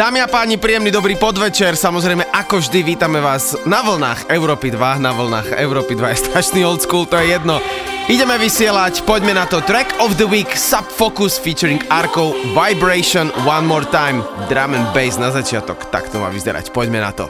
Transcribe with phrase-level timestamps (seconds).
[0.00, 1.76] Dámy a páni, príjemný dobrý podvečer.
[1.76, 4.96] Samozrejme, ako vždy, vítame vás na vlnách Európy 2.
[4.96, 7.60] Na vlnách Európy 2 je strašný old school, to je jedno.
[8.08, 9.60] Ideme vysielať, poďme na to.
[9.60, 15.36] Track of the week, Subfocus featuring Arco, Vibration, One More Time, Drum and Bass na
[15.36, 15.92] začiatok.
[15.92, 17.28] Tak to má vyzerať, poďme na to.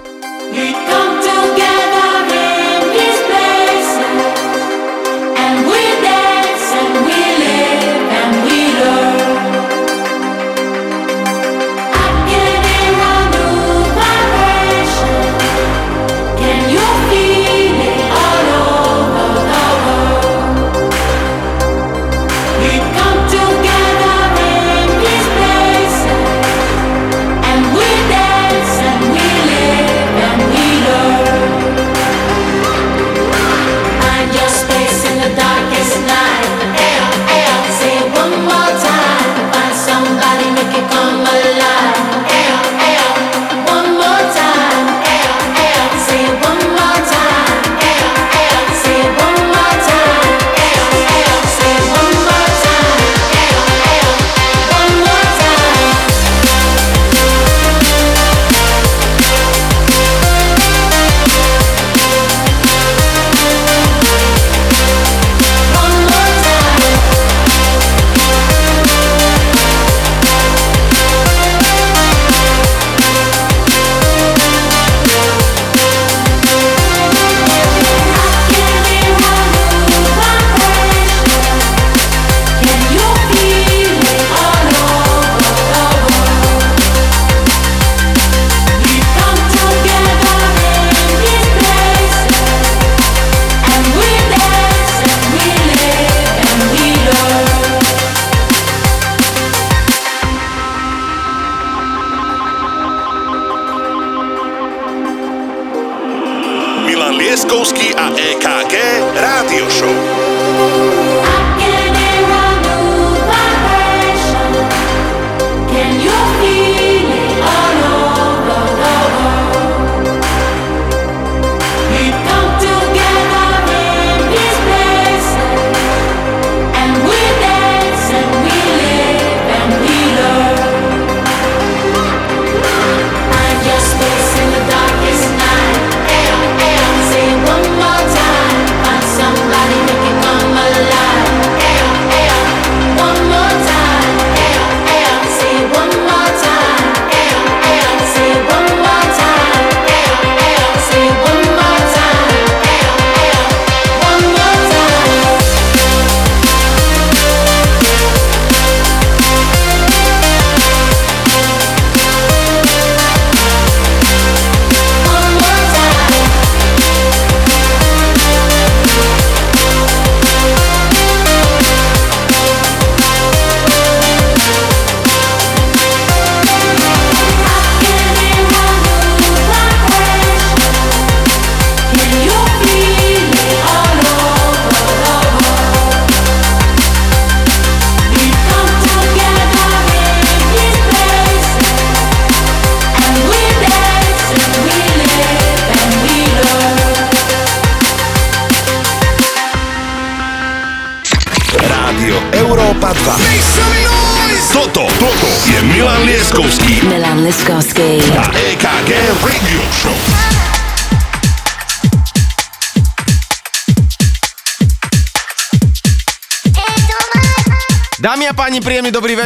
[0.54, 1.09] páni,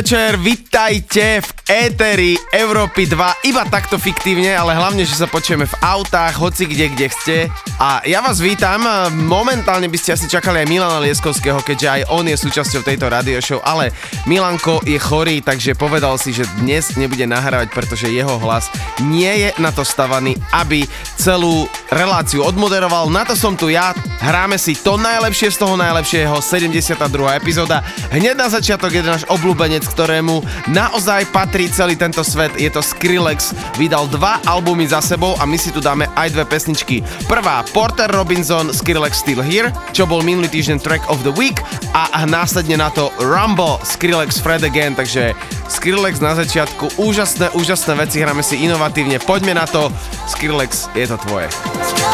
[0.04, 5.78] večer, vitajte v éteri Európy 2, iba takto fiktívne, ale hlavne, že sa počujeme v
[5.80, 7.36] autách, hoci kde, kde ste.
[7.80, 8.84] A ja vás vítam,
[9.24, 13.40] momentálne by ste asi čakali aj Milana Lieskovského, keďže aj on je súčasťou tejto radio
[13.40, 13.96] show, ale
[14.28, 18.68] Milanko je chorý, takže povedal si, že dnes nebude nahrávať, pretože jeho hlas
[19.08, 20.84] nie je na to stavaný, aby
[21.16, 23.08] celú reláciu odmoderoval.
[23.08, 26.96] Na to som tu ja, hráme si to najlepšie z toho najlepšieho, 72.
[27.36, 27.84] epizóda.
[28.08, 30.40] Hneď na začiatok je náš obľúbenec, ktorému
[30.72, 32.56] naozaj patrí celý tento svet.
[32.56, 36.44] Je to Skrillex, vydal dva albumy za sebou a my si tu dáme aj dve
[36.48, 37.04] pesničky.
[37.28, 41.60] Prvá Porter Robinson, Skrillex Still Here, čo bol minulý týždeň track of the week
[41.92, 45.36] a následne na to Rumble, Skrillex Fred Again, takže
[45.68, 49.92] Skrillex na začiatku, úžasné, úžasné veci, hráme si inovatívne, poďme na to,
[50.30, 51.50] Skrillex, je to tvoje.
[51.84, 52.13] Here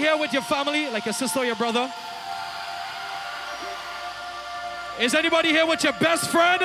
[0.00, 1.90] here with your family, like your sister or your brother?
[5.00, 6.62] Is anybody here with your best friend?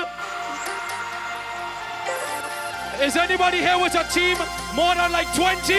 [3.01, 4.37] Is anybody here with a team
[4.75, 5.73] more than like 20?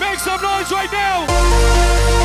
[0.00, 2.23] Make some noise right now!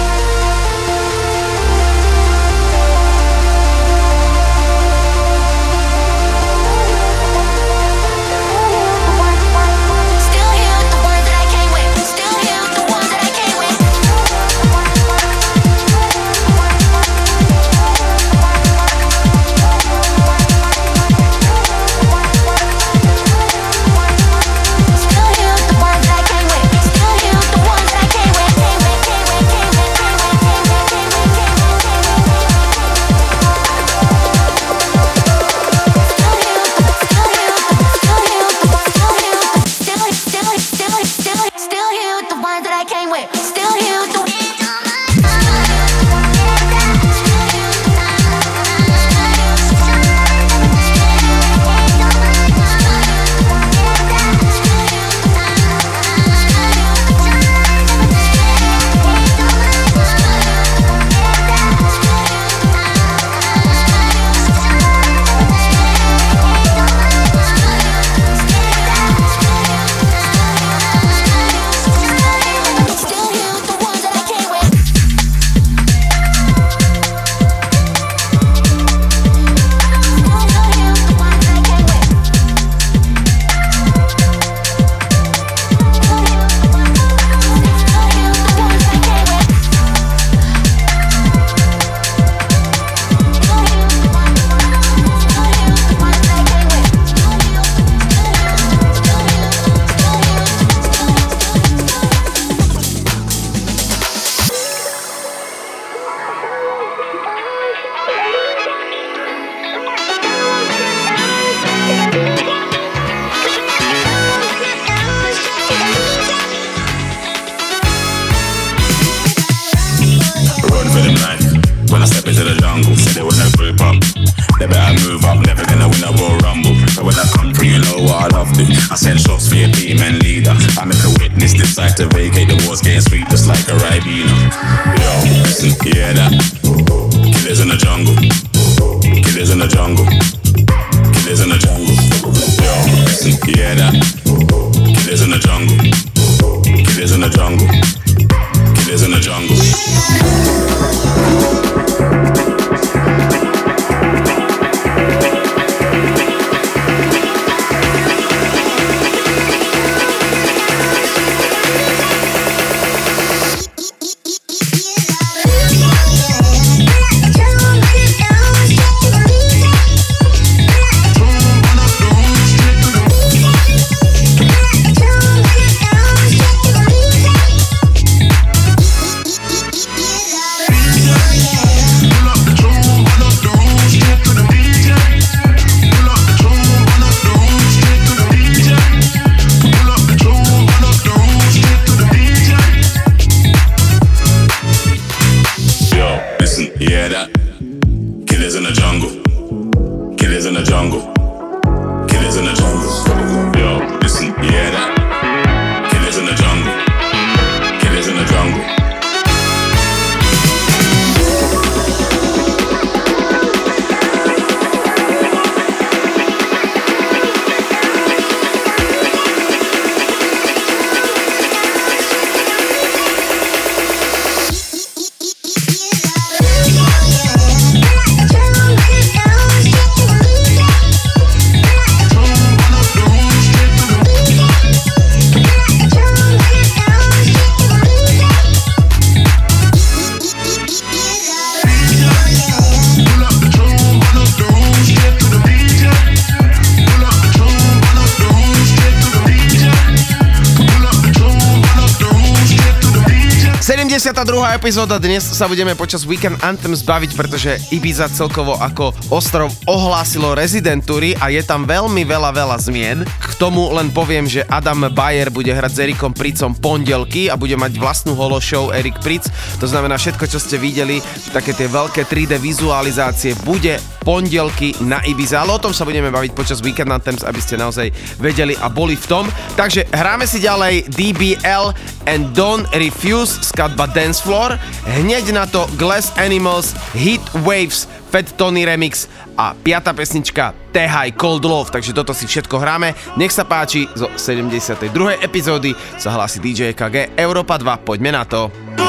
[254.49, 254.65] 72.
[254.65, 261.17] epizóda, dnes sa budeme počas Weekend Anthems baviť, pretože Ibiza celkovo ako ostrov ohlásilo rezidentúry
[261.17, 263.01] a je tam veľmi veľa, veľa zmien.
[263.05, 267.57] K tomu len poviem, že Adam Bayer bude hrať s Erikom Pricom pondelky a bude
[267.57, 269.25] mať vlastnú holo show Erik Pric.
[269.57, 271.01] To znamená všetko, čo ste videli,
[271.33, 276.31] také tie veľké 3D vizualizácie, bude pondelky na Ibiza, ale o tom sa budeme baviť
[276.33, 279.25] počas Weekend Anthems, aby ste naozaj vedeli a boli v tom.
[279.59, 281.75] Takže hráme si ďalej DBL
[282.07, 284.55] and Don't Refuse, skladba Dance Floor.
[284.87, 289.05] Hneď na to Glass Animals, Heat Waves, Fat Tony Remix
[289.37, 292.97] a piata pesnička Tehaj Cold Love, takže toto si všetko hráme.
[293.15, 294.89] Nech sa páči, zo 72.
[295.21, 298.88] epizódy sa hlási DJ KG Europa 2, poďme na to.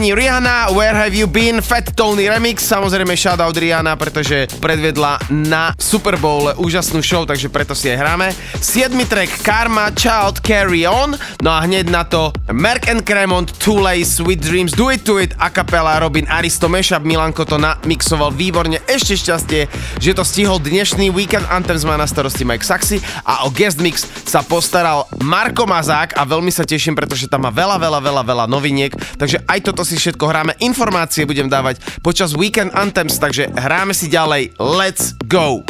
[0.00, 5.76] Páni, Rihanna, Where Have You Been, Fat Tony Remix, samozrejme shoutout Rihanna, pretože predvedla na
[5.76, 8.32] Super Bowl úžasnú show, takže preto si aj hráme.
[8.64, 8.96] 7.
[9.04, 11.12] track Karma, Child, Carry On,
[11.44, 15.20] no a hneď na to Merk and Cremont, Too Late, Sweet Dreams, Do It To
[15.20, 19.68] It, a kapela Robin Aristo Mashup, Milanko to namixoval výborne, ešte šťastie,
[20.00, 24.08] že to stihol dnešný Weekend Anthems má na starosti Mike Saxy a o guest mix
[24.24, 28.44] sa postaral Marko Mazák a veľmi sa teším, pretože tam má veľa, veľa, veľa, veľa
[28.48, 30.56] noviniek, takže aj toto si všetko hráme.
[30.64, 34.56] Informácie budem dávať počas Weekend Anthems, takže hráme si ďalej.
[34.56, 35.69] Let's go!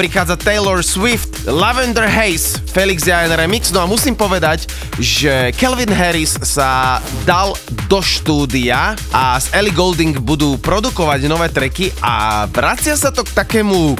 [0.00, 3.68] prichádza Taylor Swift, Lavender Haze, Felix Jain Remix.
[3.68, 4.64] No a musím povedať,
[4.96, 7.52] že Kelvin Harris sa dal
[7.84, 13.44] do štúdia a s Ellie Golding budú produkovať nové treky a vracia sa to k
[13.44, 13.92] takému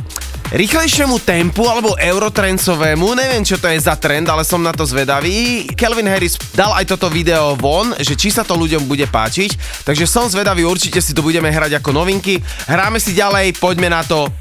[0.50, 5.68] rýchlejšiemu tempu alebo eurotrencovému, neviem čo to je za trend, ale som na to zvedavý.
[5.78, 10.10] Kelvin Harris dal aj toto video von, že či sa to ľuďom bude páčiť, takže
[10.10, 12.42] som zvedavý, určite si to budeme hrať ako novinky.
[12.66, 14.26] Hráme si ďalej, poďme na to,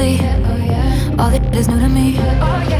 [0.00, 0.30] beautifully.
[1.18, 2.79] All that is new to me.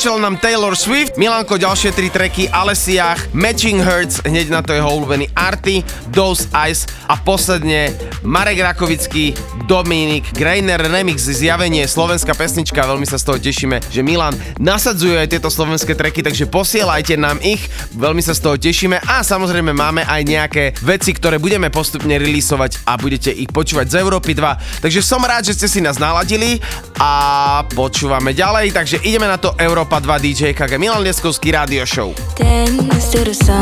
[0.00, 4.88] Skončil nám Taylor Swift, Milanko ďalšie tri treky, Alesiach, Matching Hurts, hneď na to jeho
[4.96, 7.92] obľúbený Arty, Those Eyes a posledne
[8.24, 9.36] Marek Rakovický,
[9.70, 15.30] Dominik, Greiner Remix, zjavenie, slovenská pesnička, veľmi sa z toho tešíme, že Milan nasadzuje aj
[15.30, 18.98] tieto slovenské treky, takže posielajte nám ich, veľmi sa z toho tešíme.
[18.98, 24.02] A samozrejme máme aj nejaké veci, ktoré budeme postupne releaseovať a budete ich počúvať z
[24.02, 24.82] Európy 2.
[24.82, 26.58] Takže som rád, že ste si nás naladili
[26.98, 32.10] a počúvame ďalej, takže ideme na to Európa 2 DJ KG Milan Lieskovský Radio Show.
[32.34, 33.54] Dance to the sunrise,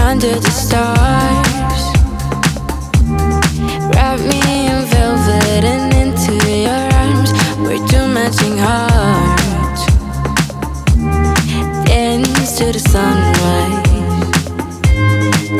[0.00, 1.57] under the stars.
[4.08, 7.30] wrap me in velvet and into your arms.
[7.58, 9.84] We're two matching hearts.
[11.84, 13.84] Dance to the sunrise.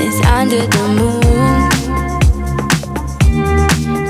[0.03, 1.69] It's under the moon.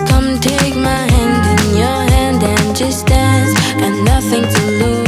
[0.08, 3.54] Come take my hand in your hand and just dance.
[3.80, 5.07] Got nothing to lose.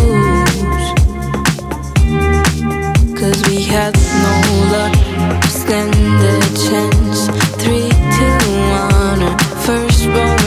[9.70, 10.39] first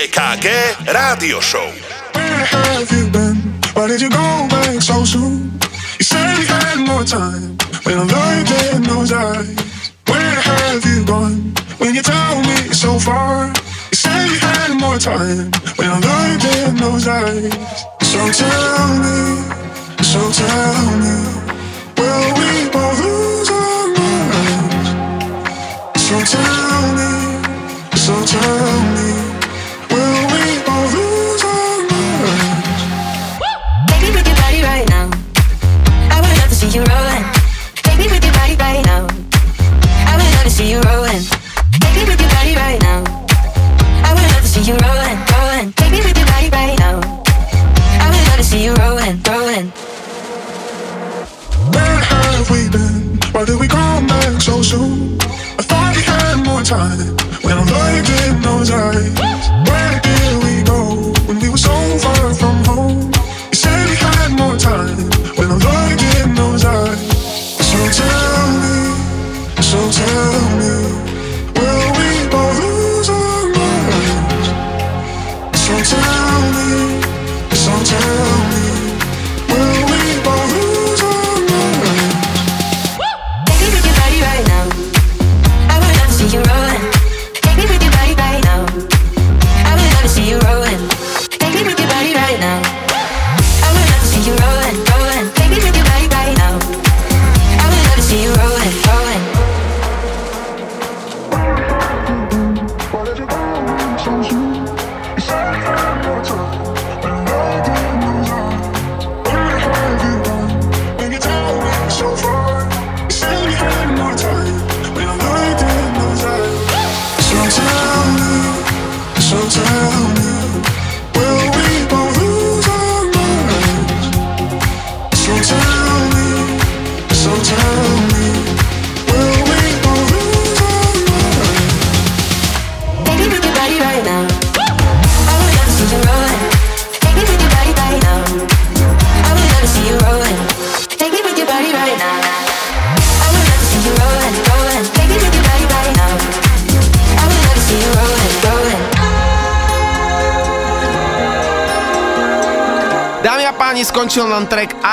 [0.00, 0.48] BKG
[0.94, 1.70] Radio Show.
[2.14, 3.36] Where have you been?
[3.74, 4.29] Where did you go?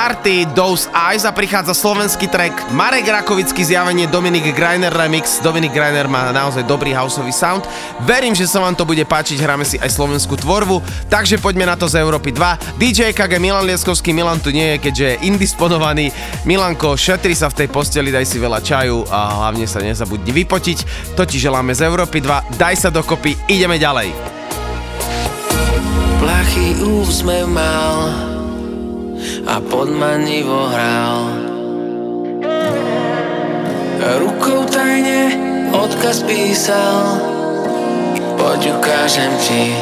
[0.08, 5.36] Party, Those Eyes a prichádza slovenský track Marek Rakovický zjavenie Dominik Greiner Remix.
[5.44, 7.68] Dominik Greiner má naozaj dobrý houseový sound.
[8.08, 10.80] Verím, že sa vám to bude páčiť, hráme si aj slovenskú tvorbu,
[11.12, 12.80] takže poďme na to z Európy 2.
[12.80, 16.08] DJ KG Milan Lieskovský, Milan tu nie je, keďže je indisponovaný.
[16.48, 21.12] Milanko, šetri sa v tej posteli, daj si veľa čaju a hlavne sa nezabudni vypotiť.
[21.20, 24.08] To ti želáme z Európy 2, daj sa dokopy, ideme ďalej.
[26.16, 28.37] Plachý úsmev mal
[29.68, 31.20] podmanivo hral.
[34.18, 35.36] Rukou tajne
[35.70, 37.20] odkaz písal.
[38.40, 39.76] Poď ukážem ti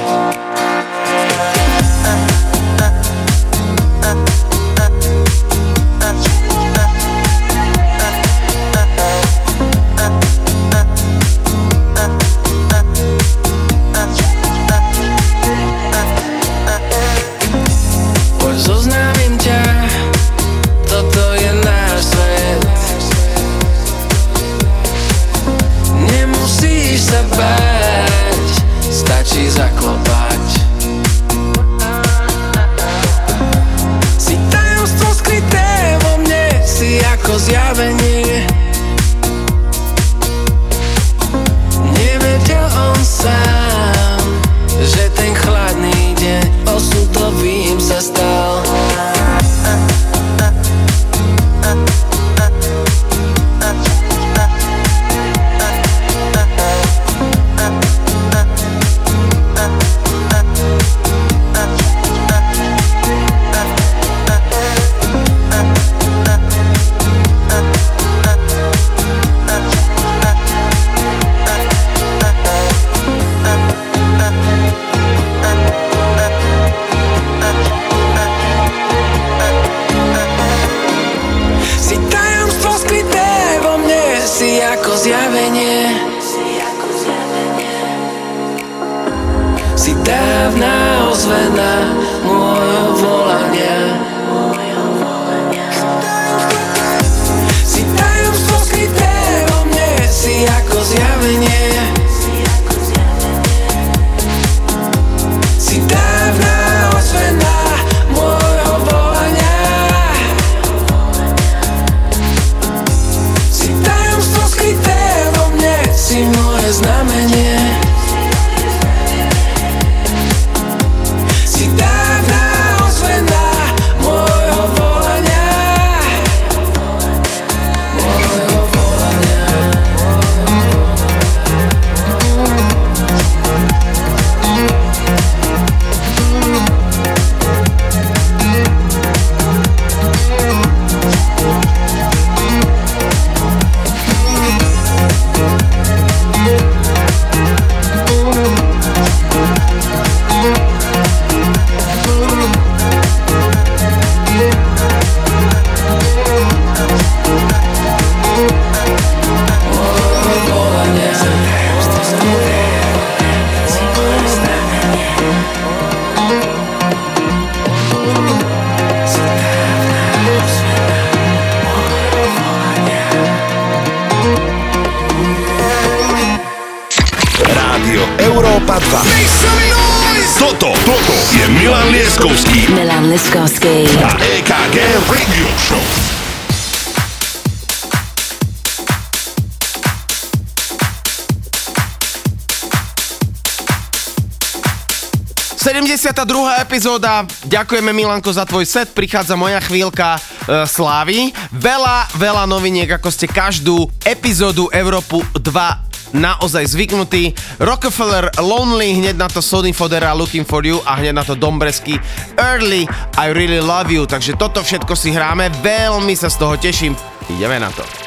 [196.96, 201.28] Škoda, ďakujeme Milanko za tvoj set, prichádza moja chvíľka e, slávy.
[201.52, 207.36] Veľa, veľa noviniek, ako ste každú epizódu Európu 2 naozaj zvyknutý.
[207.60, 212.00] Rockefeller Lonely, hneď na to Sony Fodera Looking for You a hneď na to Dombresky
[212.40, 212.88] Early
[213.20, 214.08] I Really Love You.
[214.08, 216.96] Takže toto všetko si hráme, veľmi sa z toho teším.
[217.28, 218.05] Ideme na to.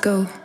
[0.00, 0.39] go.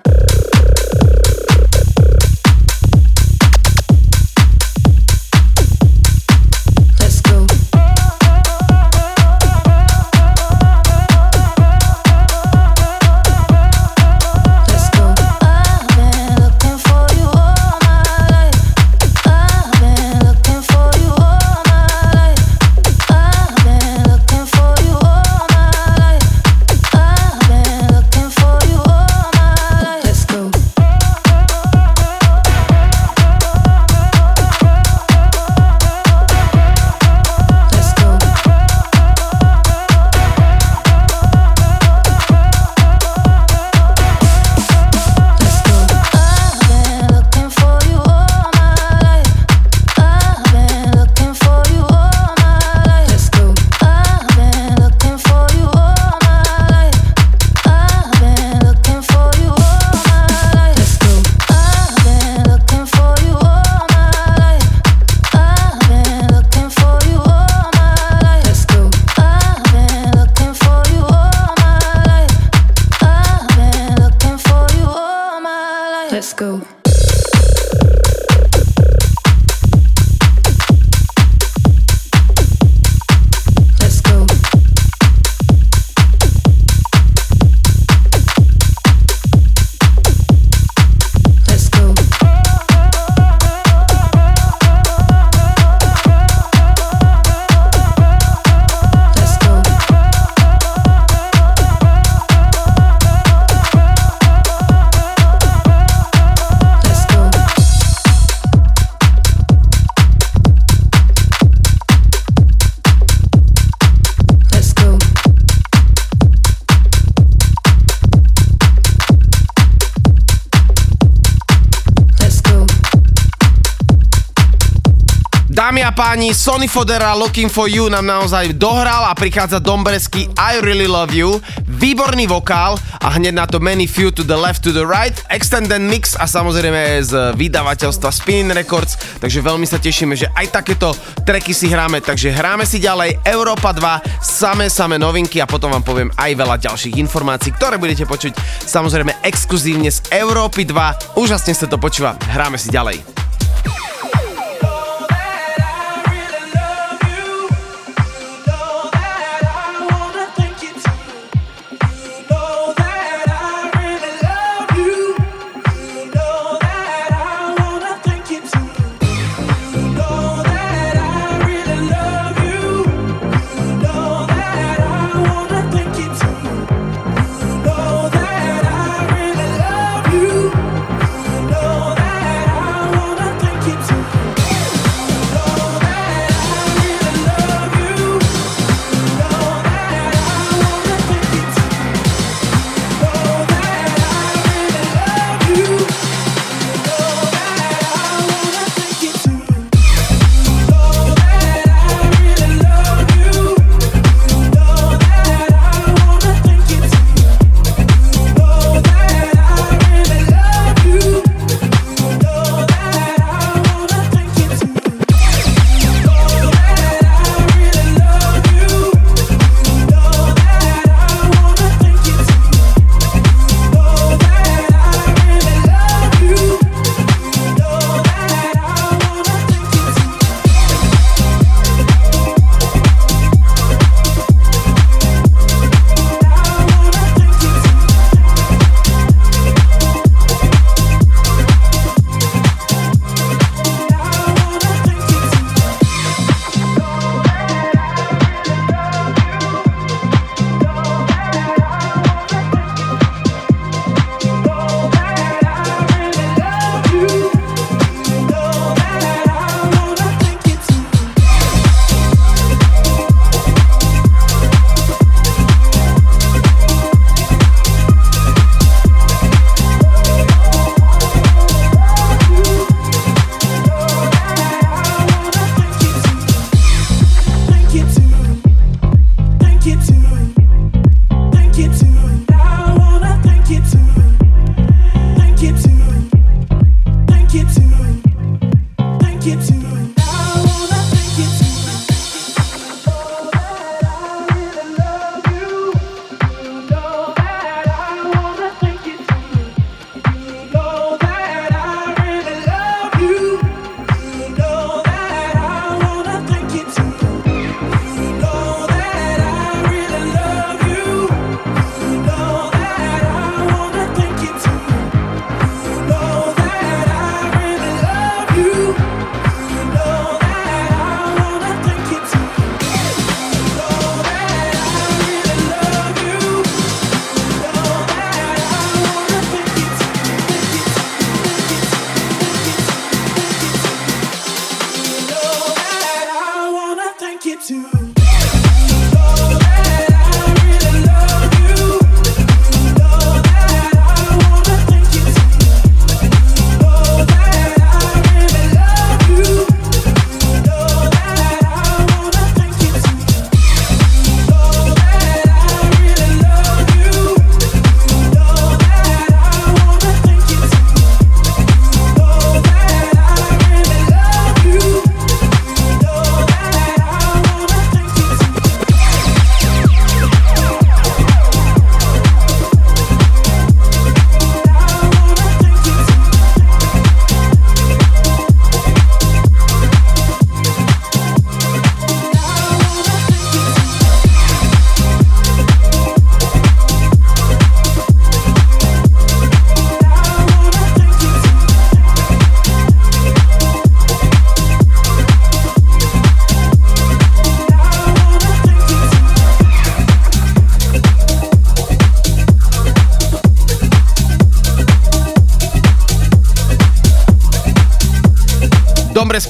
[126.15, 131.11] chalani, Sony Fodera Looking for You nám naozaj dohral a prichádza Dombresky I Really Love
[131.11, 135.11] You, výborný vokál a hneď na to many few to the left to the right,
[135.27, 140.95] extended mix a samozrejme z vydavateľstva Spin Records, takže veľmi sa tešíme, že aj takéto
[141.27, 143.19] treky si hráme, takže hráme si ďalej.
[143.27, 148.07] Európa 2, samé samé novinky a potom vám poviem aj veľa ďalších informácií, ktoré budete
[148.07, 153.14] počuť samozrejme exkluzívne z Európy 2, úžasne sa to počúva, hráme si ďalej.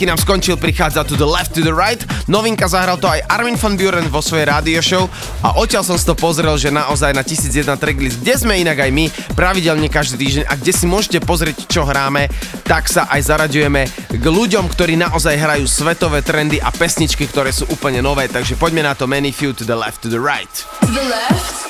[0.06, 1.98] roky nám skončil, prichádza To The Left, To The Right.
[2.30, 5.10] Novinka zahral to aj Armin van Buren vo svojej rádio show
[5.42, 8.92] a odtiaľ som si to pozrel, že naozaj na 1001 tracklist, kde sme inak aj
[8.94, 12.30] my, pravidelne každý týždeň a kde si môžete pozrieť, čo hráme,
[12.70, 13.82] tak sa aj zaraďujeme
[14.14, 18.30] k ľuďom, ktorí naozaj hrajú svetové trendy a pesničky, ktoré sú úplne nové.
[18.30, 20.54] Takže poďme na to Many Few To The Left, To The Right.
[20.86, 21.65] The left.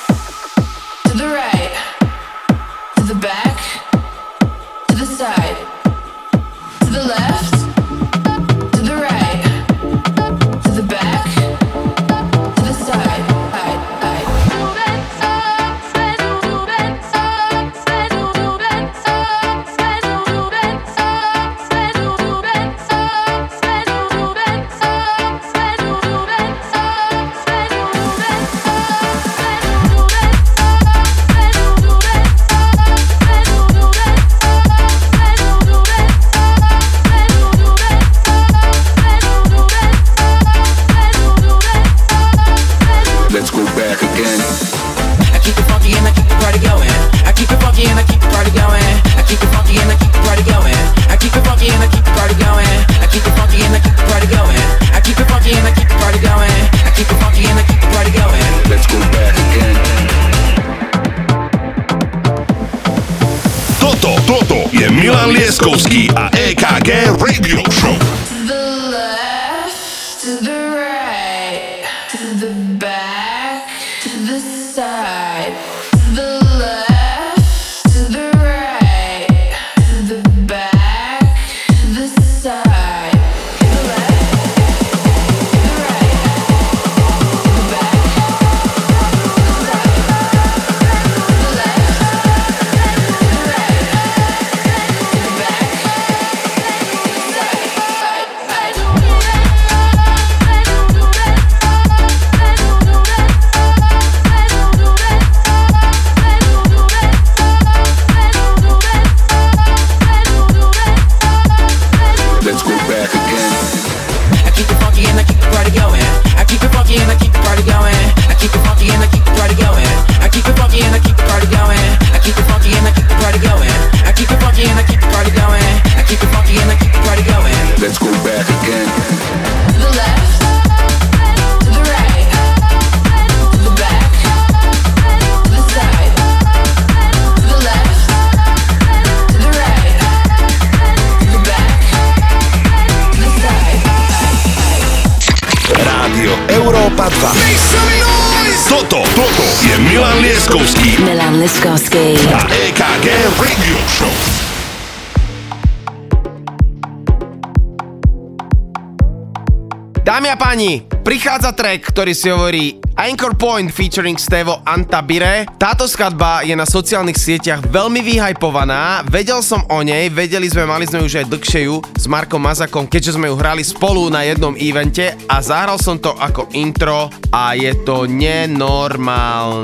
[161.96, 165.48] Ktorý si hovorí Anchor Point featuring Stevo Antabire.
[165.56, 169.00] Táto skladba je na sociálnych sieťach veľmi vyhypovaná.
[169.08, 172.84] Vedel som o nej, vedeli sme, mali sme už aj dlhšie ju s Markom Mazakom,
[172.84, 177.56] keďže sme ju hrali spolu na jednom evente a zahral som to ako intro a
[177.56, 179.56] je to nenormálne.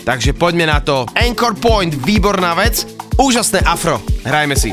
[0.00, 1.04] Takže poďme na to.
[1.12, 2.88] Anchor Point, výborná vec.
[3.20, 4.00] Úžasné afro.
[4.24, 4.72] Hrajme si.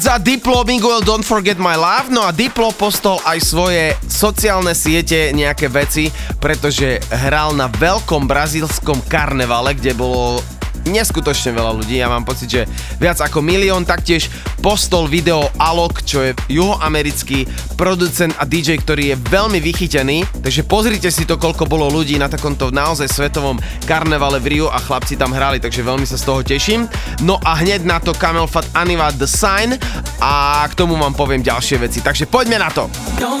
[0.00, 5.28] Prichádza Diplo Miguel Don't Forget My Love, no a Diplo postol aj svoje sociálne siete
[5.36, 6.08] nejaké veci,
[6.40, 10.40] pretože hral na veľkom brazílskom karnevale, kde bolo
[10.88, 12.62] neskutočne veľa ľudí, ja mám pocit, že
[12.96, 14.32] viac ako milión, taktiež
[14.64, 17.44] postol video Alok, čo je juhoamerický
[17.80, 22.28] producent a DJ, ktorý je veľmi vychytený, takže pozrite si to, koľko bolo ľudí na
[22.28, 23.56] takomto naozaj svetovom
[23.88, 26.84] karnevale v Rio a chlapci tam hrali, takže veľmi sa z toho teším.
[27.24, 29.80] No a hneď na to Camel Fat Aniva The Sign
[30.20, 32.92] a k tomu vám poviem ďalšie veci, takže poďme na to.
[33.16, 33.40] Don't.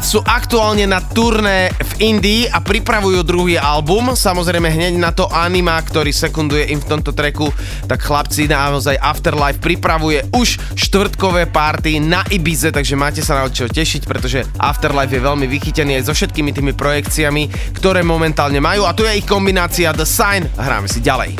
[0.00, 4.16] Squad sú aktuálne na turné v Indii a pripravujú druhý album.
[4.16, 7.52] Samozrejme hneď na to Anima, ktorý sekunduje im v tomto treku,
[7.84, 13.68] tak chlapci naozaj Afterlife pripravuje už štvrtkové party na Ibize, takže máte sa na čo
[13.68, 18.96] tešiť, pretože Afterlife je veľmi vychytený aj so všetkými tými projekciami, ktoré momentálne majú a
[18.96, 20.48] tu je ich kombinácia The Sign.
[20.56, 21.39] Hráme si ďalej.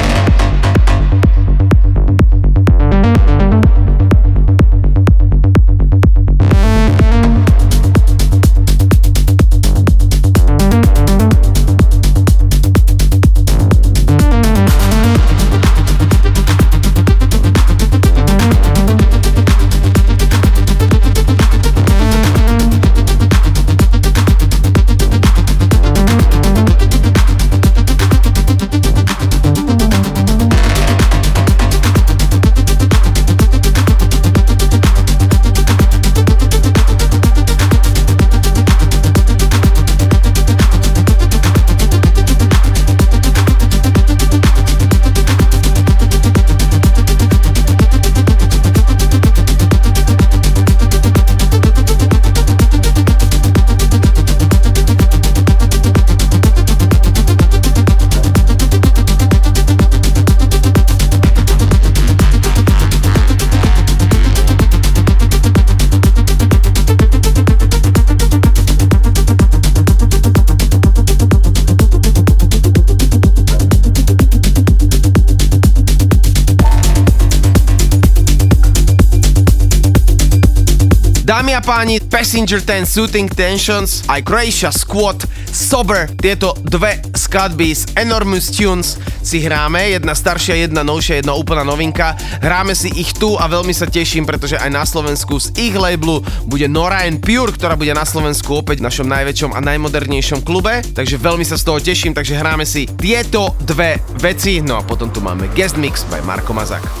[81.61, 85.23] Páni, Passenger 10 Shooting Tensions, aj Croatia Squad,
[85.53, 91.61] Sober, tieto dve skladby z Enormous Tunes si hráme, jedna staršia, jedna novšia, jedna úplná
[91.61, 92.17] novinka.
[92.41, 96.25] Hráme si ich tu a veľmi sa teším, pretože aj na Slovensku z ich labelu
[96.49, 100.81] bude Nora and Pure, ktorá bude na Slovensku opäť v našom najväčšom a najmodernejšom klube,
[100.97, 105.13] takže veľmi sa z toho teším, takže hráme si tieto dve veci, no a potom
[105.13, 107.00] tu máme guest mix by Marko Mazak.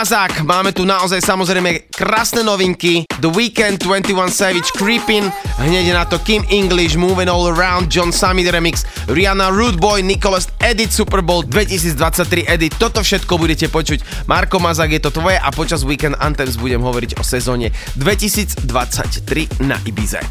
[0.00, 3.04] Mazák, máme tu naozaj samozrejme krásne novinky.
[3.20, 5.28] The Weekend, 21 Savage, Creepin,
[5.60, 10.48] hneď na to Kim English, Moving All Around, John Summit Remix, Rihanna, Rude Boy, Nicholas
[10.56, 14.24] Edit, Super Bowl 2023 Edit, toto všetko budete počuť.
[14.24, 17.68] Marko Mazák, je to tvoje a počas Weekend Anthems budem hovoriť o sezóne
[18.00, 20.24] 2023 na Ibize.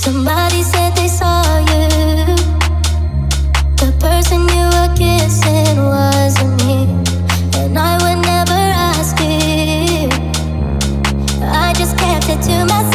[0.00, 1.84] Somebody said they saw you.
[3.84, 6.88] The person you were kissing wasn't me.
[7.52, 8.17] And I would
[12.48, 12.87] to myself.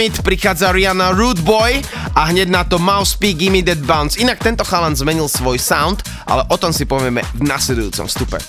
[0.00, 1.84] Summit prichádza Rihanna Rude Boy
[2.16, 4.16] a hneď na to Mouse Mousepee Gimme That Bounce.
[4.16, 8.40] Inak tento chalan zmenil svoj sound, ale o tom si povieme v nasledujúcom vstupe.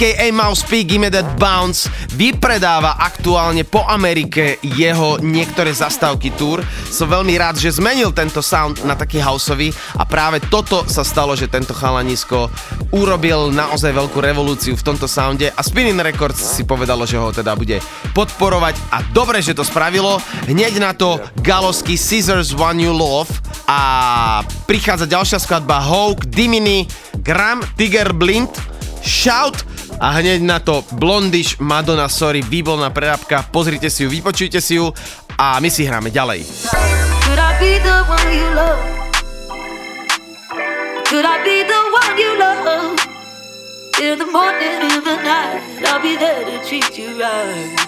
[0.00, 0.32] a.k.a.
[0.32, 1.84] Mouse P, Gimme That Bounce,
[2.16, 6.64] vypredáva aktuálne po Amerike jeho niektoré zastávky tour.
[6.88, 9.68] Som veľmi rád, že zmenil tento sound na taký houseový
[10.00, 12.48] a práve toto sa stalo, že tento chalanisko
[12.96, 17.52] urobil naozaj veľkú revolúciu v tomto sounde a Spinning Records si povedalo, že ho teda
[17.52, 17.84] bude
[18.16, 20.16] podporovať a dobre, že to spravilo.
[20.48, 23.28] Hneď na to galovský Scissors One You Love
[23.68, 26.88] a prichádza ďalšia skladba Hawk, Dimini,
[27.20, 28.48] Gram, Tiger Blind,
[29.04, 29.69] Shout
[30.00, 34.92] a hneď na to Blondish, Madonna, sorry, výborná prerábka, pozrite si ju, vypočujte si ju
[35.36, 36.40] a my si hráme ďalej.
[37.28, 38.32] Could I be the one
[42.16, 42.96] you love?
[44.00, 47.79] In the morning, in the night, I'll be there to treat you right.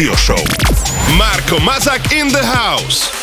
[0.00, 0.44] Rádio Show.
[1.18, 3.19] Marco Mazak in the house.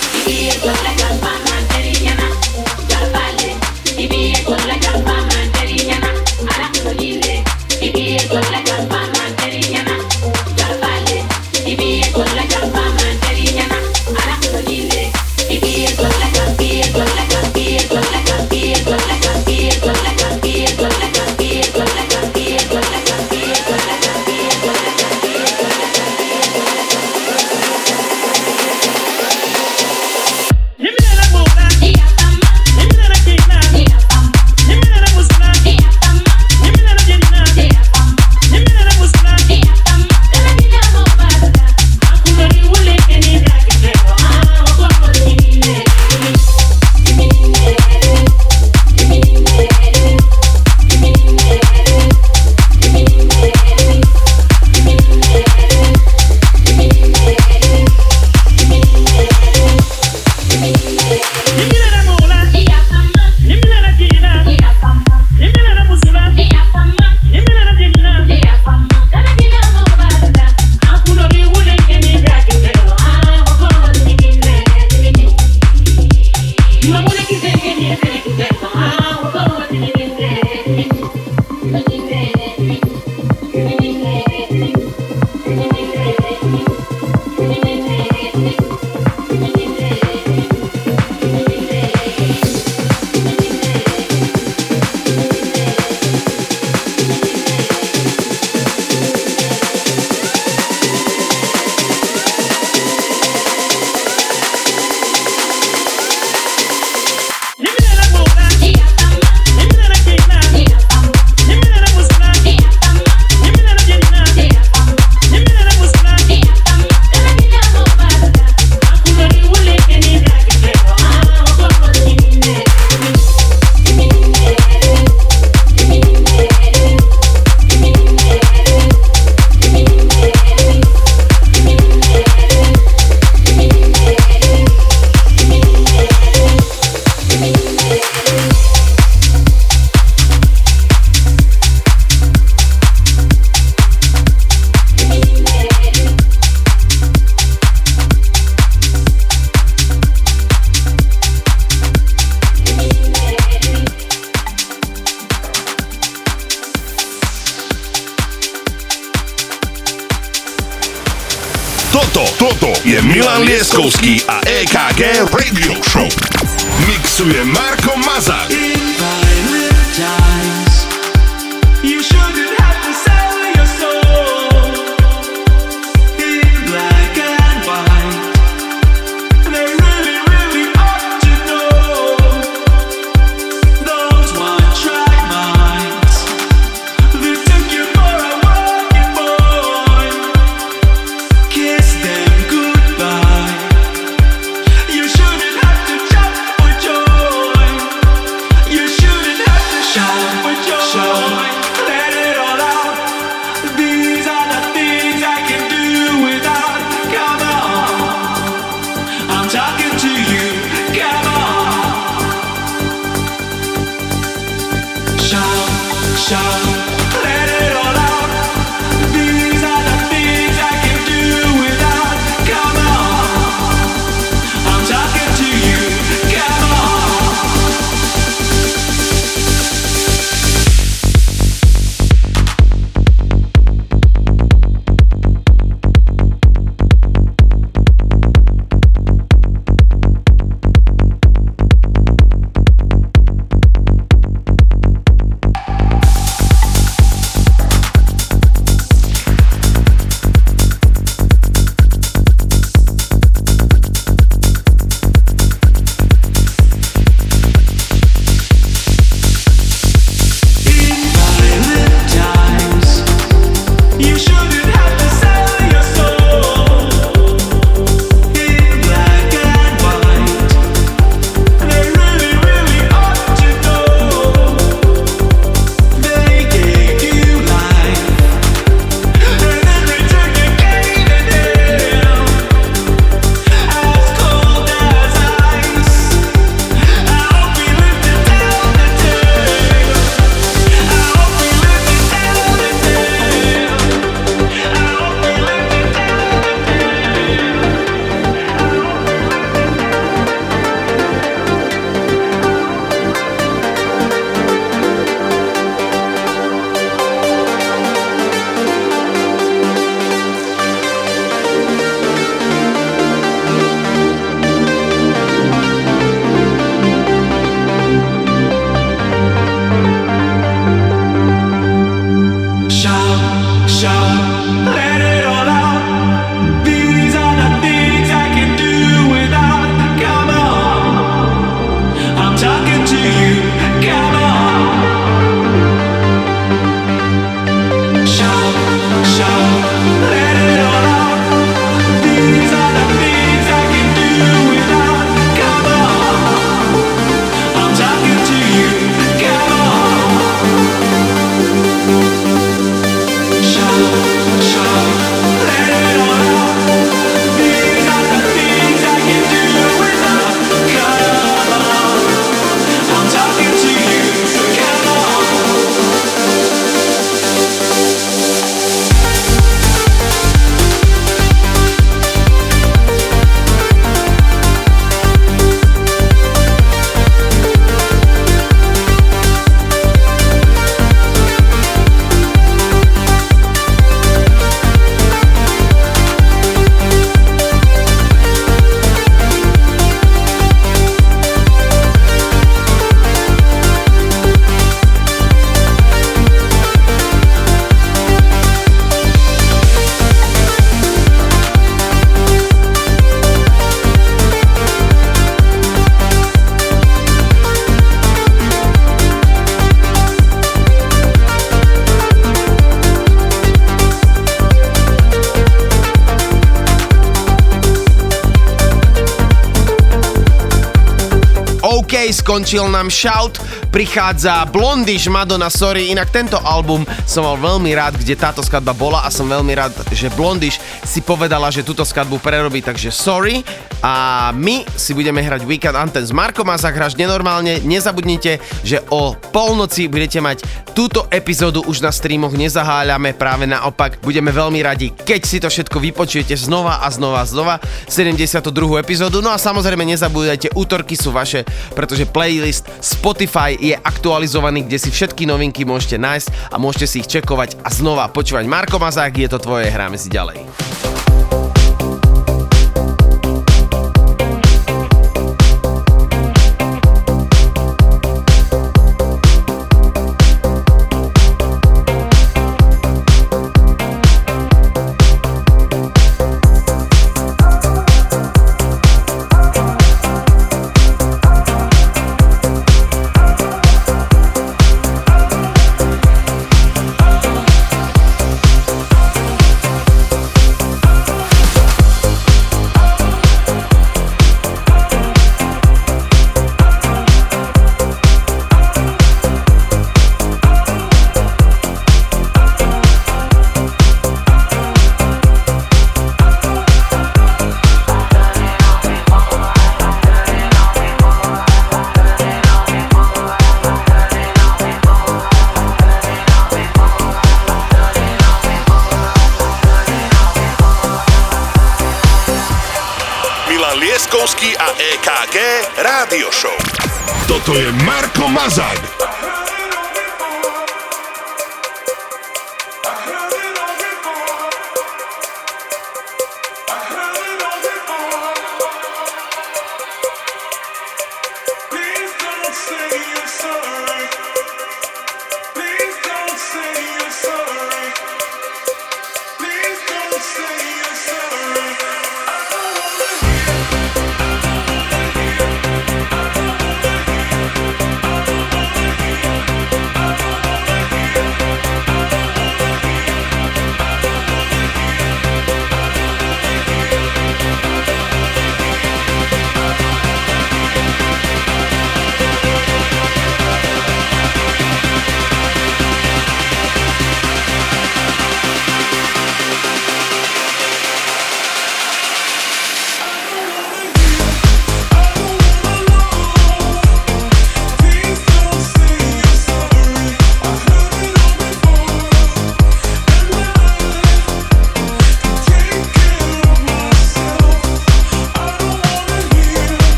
[422.38, 423.41] Skončil nám Shout,
[423.73, 429.01] prichádza Blondish Madonna Sorry, inak tento album som mal veľmi rád, kde táto skladba bola
[429.01, 433.41] a som veľmi rád, že Blondish si povedala, že túto skladbu prerobí, takže Sorry.
[433.81, 439.18] A my si budeme hrať Weekend Anthem s Markom a zahraš nenormálne, nezabudnite, že o
[439.34, 445.22] polnoci budete mať túto epizódu už na streamoch, nezaháľame, práve naopak, budeme veľmi radi, keď
[445.26, 447.58] si to všetko vypočujete znova a znova a znova,
[447.90, 448.45] 72.
[448.78, 451.41] epizódu, no a samozrejme nezabudajte, útorky sú vaše,
[451.74, 457.10] pretože playlist Spotify je aktualizovaný, kde si všetky novinky môžete nájsť a môžete si ich
[457.10, 458.45] čekovať a znova počúvať.
[458.45, 460.47] Marko Mazák, je to tvoje, hráme si ďalej.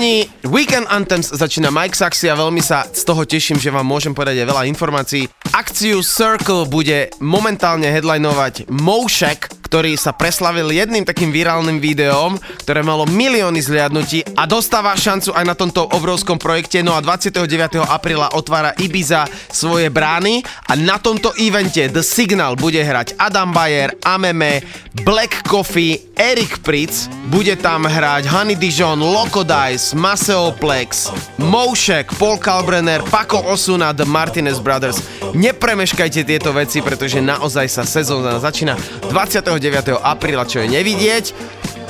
[0.00, 0.29] Dámy a páni, Weekend
[0.90, 4.50] Anthems začína Mike Saxy a veľmi sa z toho teším, že vám môžem povedať aj
[4.50, 5.30] veľa informácií.
[5.54, 12.34] Akciu Circle bude momentálne headlinovať Moshek, ktorý sa preslavil jedným takým virálnym videom,
[12.66, 16.82] ktoré malo milióny zliadnutí a dostáva šancu aj na tomto obrovskom projekte.
[16.82, 17.46] No a 29.
[17.86, 23.94] apríla otvára Ibiza svoje brány a na tomto evente The Signal bude hrať Adam Bayer,
[24.02, 24.66] Ameme,
[25.06, 30.50] Black Coffee, Eric Pritz, bude tam hrať Honey Dijon, Loco Dice, Maceo
[30.80, 35.04] Plex, Moshek, Paul Kalbrenner, Paco Osuna, The Martinez Brothers.
[35.36, 38.80] Nepremeškajte tieto veci, pretože naozaj sa sezóna začína
[39.12, 39.60] 29.
[40.00, 41.36] apríla, čo je nevidieť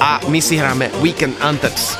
[0.02, 1.94] a my si hráme Weekend Anthems.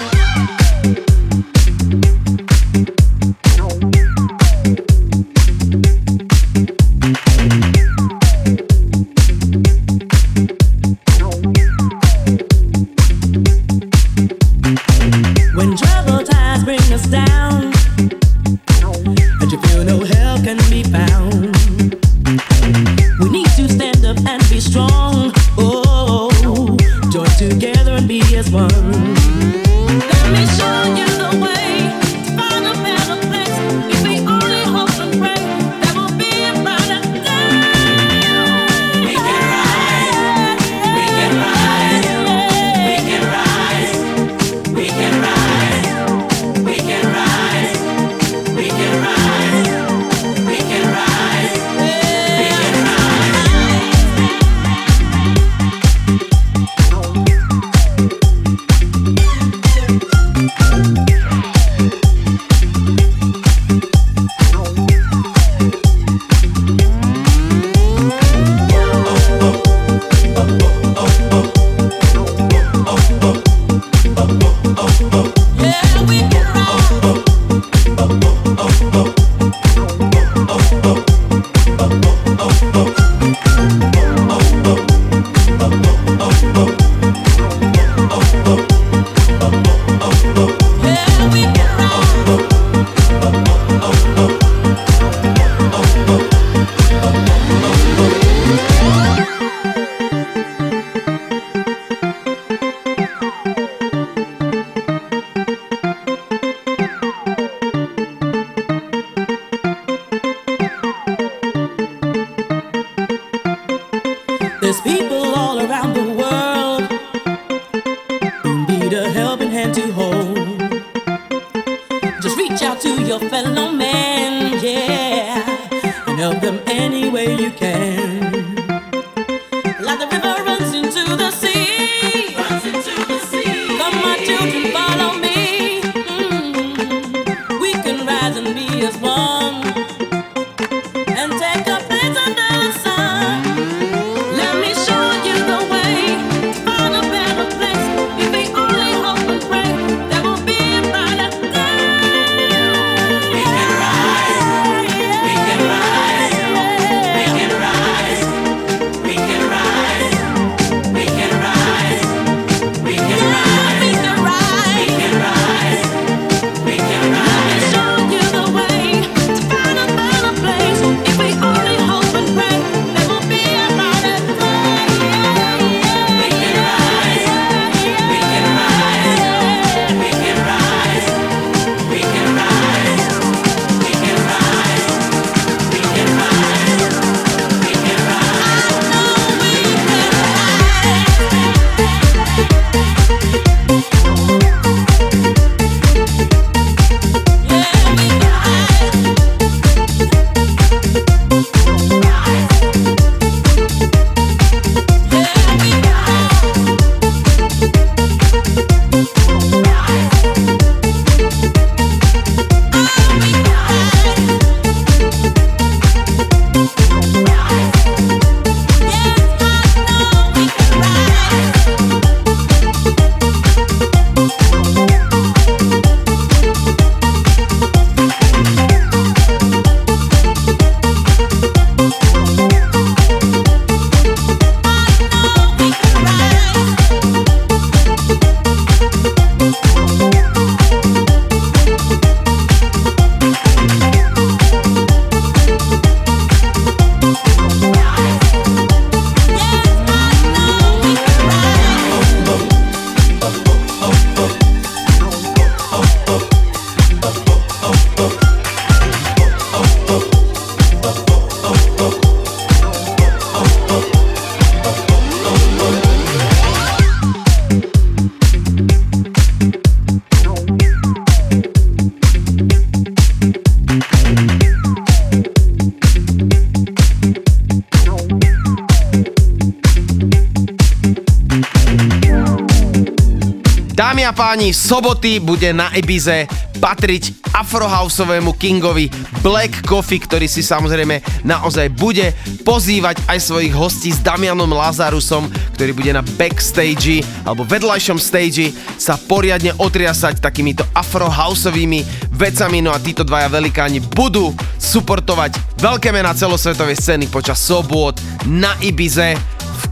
[284.10, 286.26] A páni, soboty bude na Ibize
[286.58, 288.90] patriť afrohouseovému kingovi
[289.22, 292.10] Black Coffee, ktorý si samozrejme naozaj bude
[292.42, 298.98] pozývať aj svojich hostí s Damianom Lazarusom, ktorý bude na backstage alebo vedľajšom stage sa
[298.98, 306.74] poriadne otriasať takýmito afrohouseovými vecami, no a títo dvaja velikáni budú suportovať veľké mená celosvetovej
[306.82, 307.94] scény počas sobot
[308.26, 309.14] na Ibize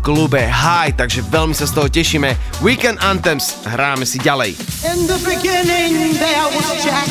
[0.00, 2.32] klube High, takže veľmi sa z toho tešíme.
[2.64, 4.56] Weekend Anthems, hráme si ďalej.
[4.86, 7.10] In the beginning there was Jack,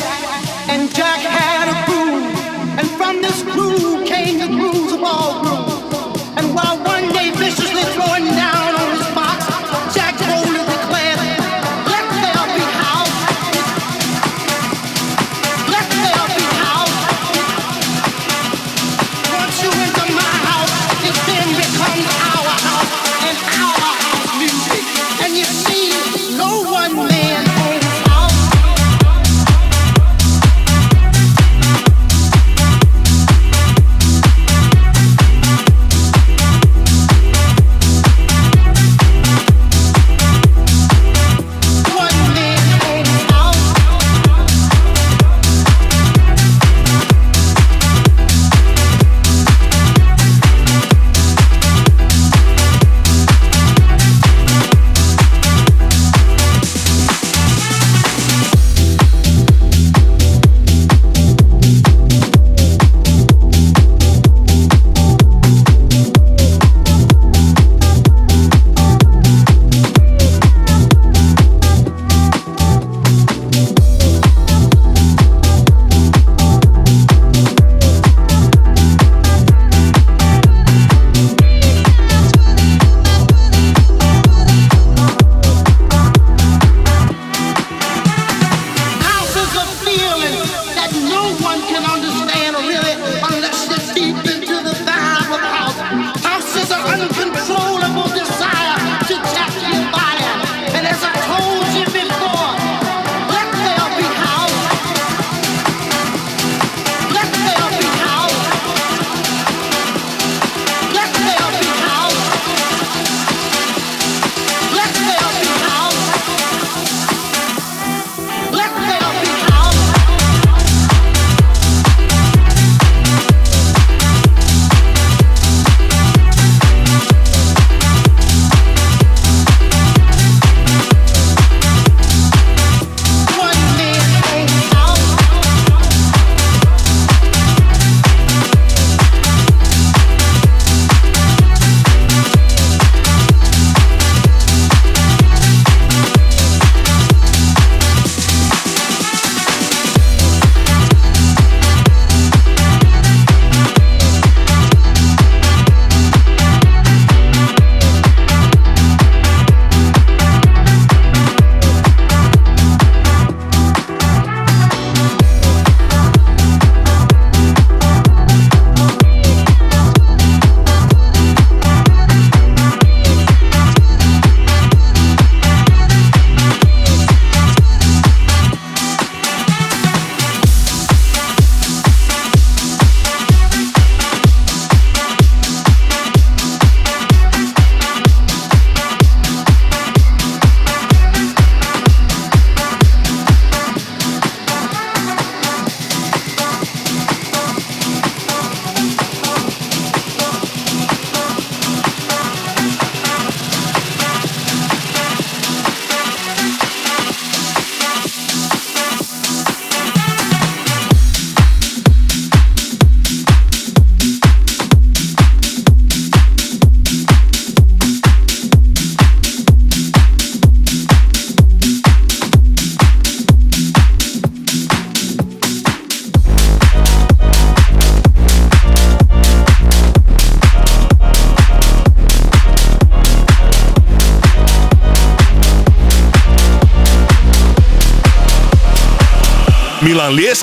[0.72, 2.32] and Jack had a groove,
[2.80, 6.22] and from this groove came the grooves of all grooves.
[6.34, 8.57] And while one day viciously throwing down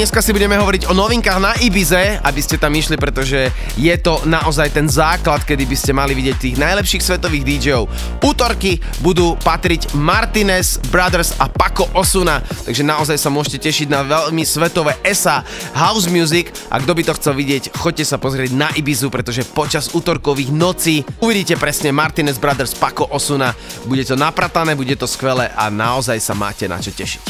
[0.00, 4.24] dneska si budeme hovoriť o novinkách na Ibize, aby ste tam išli, pretože je to
[4.24, 7.84] naozaj ten základ, kedy by ste mali vidieť tých najlepších svetových DJov.
[8.24, 14.40] Útorky budú patriť Martinez Brothers a Paco Osuna, takže naozaj sa môžete tešiť na veľmi
[14.40, 15.44] svetové ESA
[15.76, 19.92] House Music a kto by to chcel vidieť, choďte sa pozrieť na Ibizu, pretože počas
[19.92, 23.52] útorkových nocí uvidíte presne Martinez Brothers, Paco Osuna,
[23.84, 27.29] bude to napratané, bude to skvelé a naozaj sa máte na čo tešiť.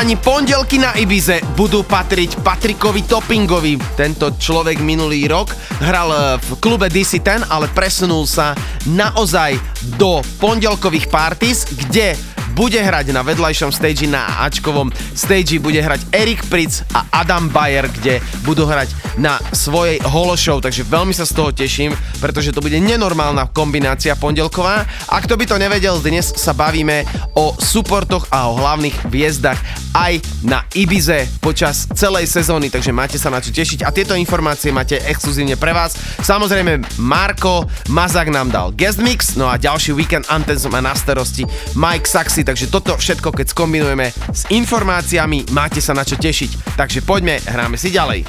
[0.00, 3.76] Chalani, pondelky na Ibize budú patriť Patrikovi Toppingovi.
[4.00, 8.56] Tento človek minulý rok hral eh, v klube DC10, ale presunul sa
[8.88, 9.60] naozaj
[10.00, 12.16] do pondelkových parties, kde
[12.60, 17.88] bude hrať na vedľajšom stage na Ačkovom stage bude hrať Erik Pritz a Adam Bayer,
[17.88, 20.60] kde budú hrať na svojej Hološov.
[20.60, 24.84] takže veľmi sa z toho teším, pretože to bude nenormálna kombinácia pondelková.
[25.08, 29.56] A kto by to nevedel, dnes sa bavíme o suportoch a o hlavných hviezdach
[29.96, 34.68] aj na Ibize počas celej sezóny, takže máte sa na čo tešiť a tieto informácie
[34.68, 35.96] máte exkluzívne pre vás.
[36.20, 41.48] Samozrejme, Marko Mazak nám dal guest mix, no a ďalší víkend Anthem má na starosti
[41.72, 46.74] Mike Saxy takže toto všetko, keď skombinujeme s informáciami, máte sa na čo tešiť.
[46.74, 48.26] Takže poďme, hráme si ďalej.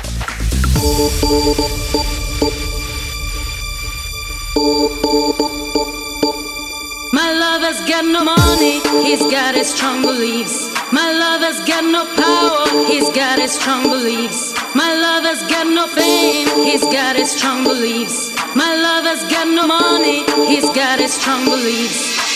[7.17, 10.69] My lover's got no money, he's got his strong beliefs.
[10.93, 14.53] My lover's got no power, he's got his strong beliefs.
[14.77, 18.29] My lover's got no fame, he's got his strong beliefs.
[18.53, 22.30] My lover's got no money, he's got his strong beliefs.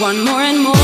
[0.00, 0.74] One more and more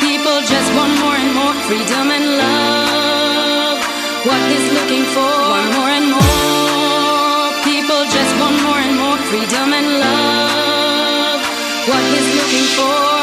[0.00, 3.78] people just want more and more freedom and love.
[4.26, 9.72] What he's looking for, one more and more people just want more and more freedom
[9.72, 11.40] and love.
[11.86, 13.17] What he's looking for,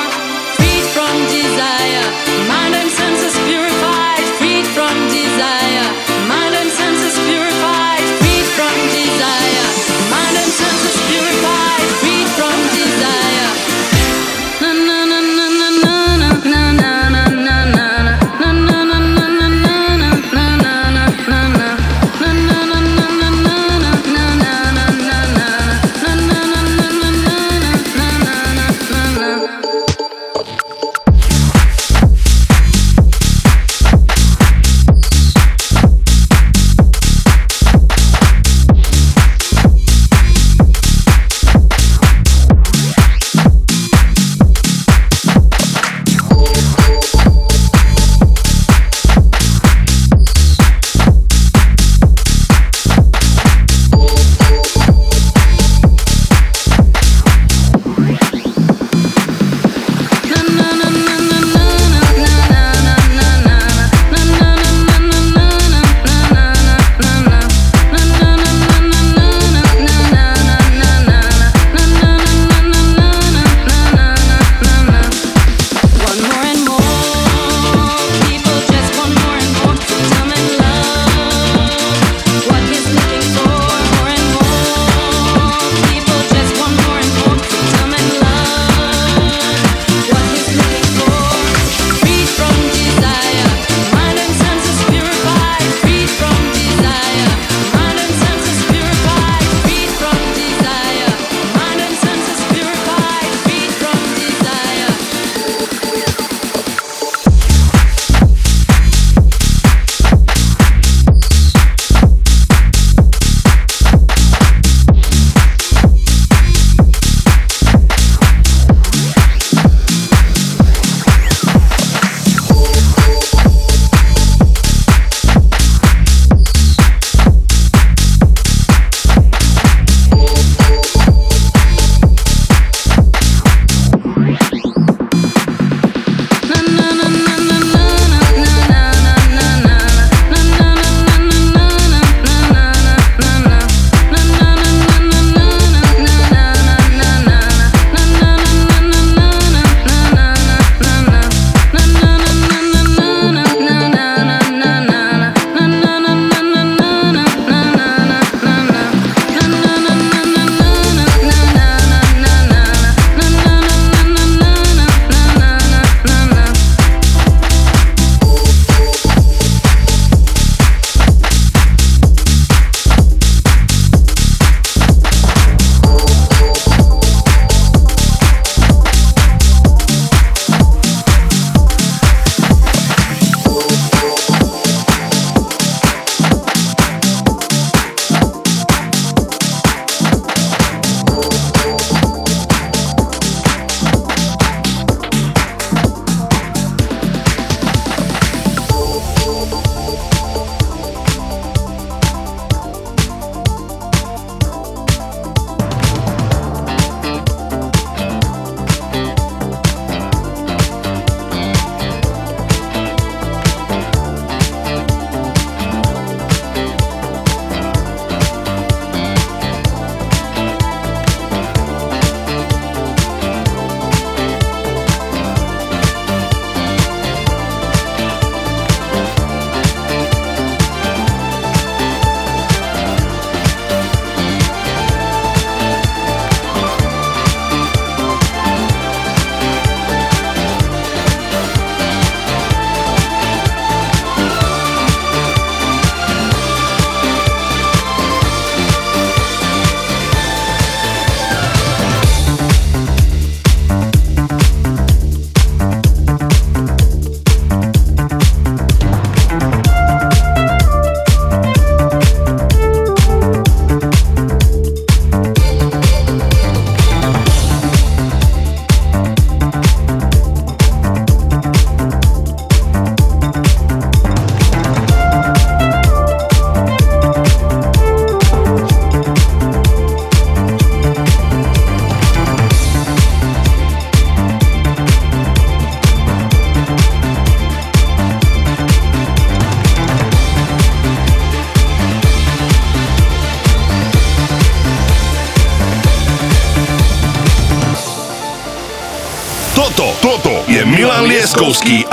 [301.45, 301.84] Milan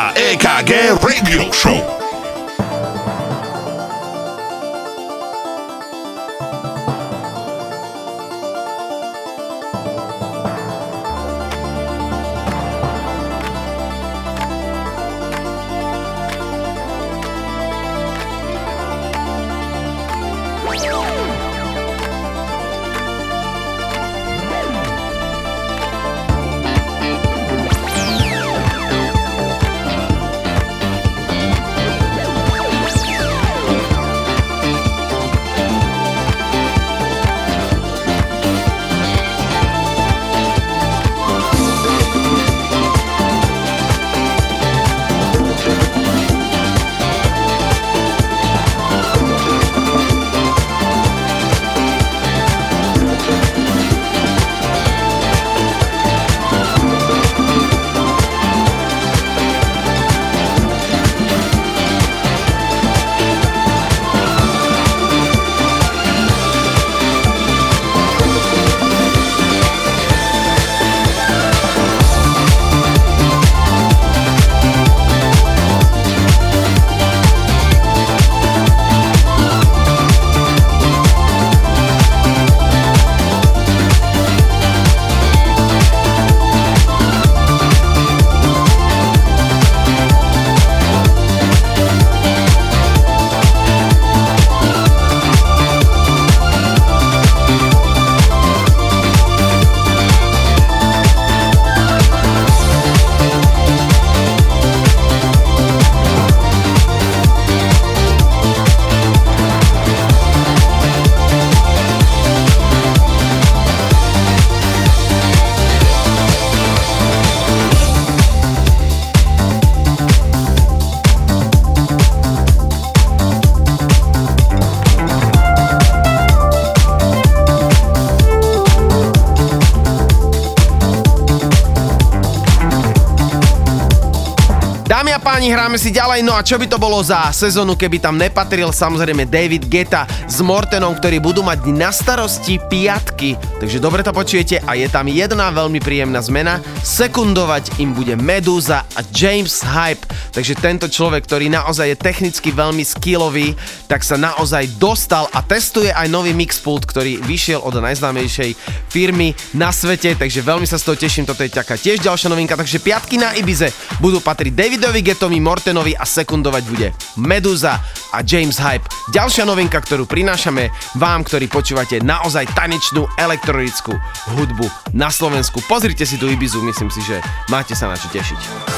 [135.42, 138.70] Páni, hráme si ďalej, no a čo by to bolo za sezónu, keby tam nepatril
[138.70, 143.34] samozrejme David Geta s Mortenom, ktorí budú mať na starosti piatky.
[143.58, 146.62] Takže dobre to počujete a je tam jedna veľmi príjemná zmena.
[146.86, 150.06] Sekundovať im bude Medusa a James Hype.
[150.30, 153.58] Takže tento človek, ktorý naozaj je technicky veľmi skillový,
[153.90, 159.72] tak sa naozaj dostal a testuje aj nový mixpult, ktorý vyšiel od najznámejšej firmy na
[159.72, 163.16] svete, takže veľmi sa z toho teším, toto je taká tiež ďalšia novinka, takže piatky
[163.16, 163.72] na Ibize
[164.04, 167.80] budú patriť Davidovi Getovi, Mortenovi a sekundovať bude Medusa
[168.12, 168.84] a James Hype.
[169.16, 170.68] Ďalšia novinka, ktorú prinášame
[171.00, 173.96] vám, ktorí počúvate naozaj tanečnú elektronickú
[174.36, 175.64] hudbu na Slovensku.
[175.64, 177.16] Pozrite si tú Ibizu, myslím si, že
[177.48, 178.71] máte sa na čo tešiť.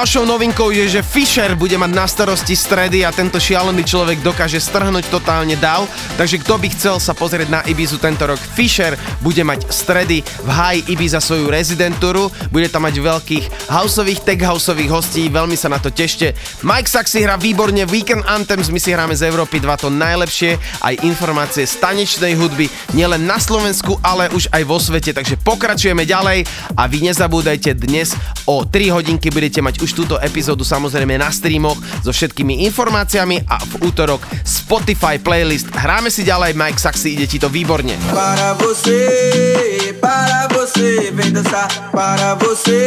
[0.00, 4.56] Ďalšou novinkou je, že Fisher bude mať na starosti stredy a tento šialený človek dokáže
[4.56, 5.84] strhnúť totálne dav.
[6.16, 10.48] Takže kto by chcel sa pozrieť na Ibizu tento rok, Fisher bude mať stredy v
[10.48, 15.76] High Ibiza svoju rezidentúru, bude tam mať veľkých houseových, tech houseových hostí, veľmi sa na
[15.76, 16.32] to tešte.
[16.64, 20.56] Mike Sax si hrá výborne, Weekend Anthems, my si hráme z Európy 2 to najlepšie,
[20.80, 26.08] aj informácie z tanečnej hudby, nielen na Slovensku, ale už aj vo svete, takže pokračujeme
[26.08, 26.48] ďalej.
[26.72, 28.16] A vy nezabúdajte dnes
[28.50, 33.62] o 3 hodinky budete mať už túto epizódu samozrejme na streamoch so všetkými informáciami a
[33.62, 35.70] v útorok Spotify playlist.
[35.70, 37.94] Hráme si ďalej, Mike Saxy, ide ti to výborne.
[38.10, 41.70] Para você, para você, vem dançar.
[41.94, 42.82] Para você,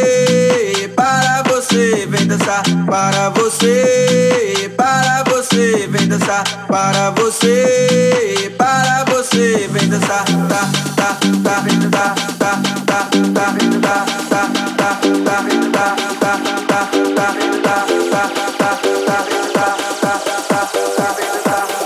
[0.92, 2.60] para você, vem dançar.
[2.84, 6.44] Para você, para você, vem dançar.
[6.68, 10.24] Para você, para você, vem dançar.
[10.44, 11.08] Tá, tá,
[11.40, 11.56] tá,
[11.88, 12.04] tá,
[12.36, 12.52] tá, tá,
[12.84, 13.00] tá,
[13.32, 13.46] tá,
[13.80, 14.23] tá.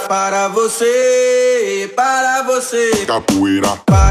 [0.09, 3.05] Para você, para você.
[3.07, 3.69] Capoeira.
[3.87, 4.11] Pa-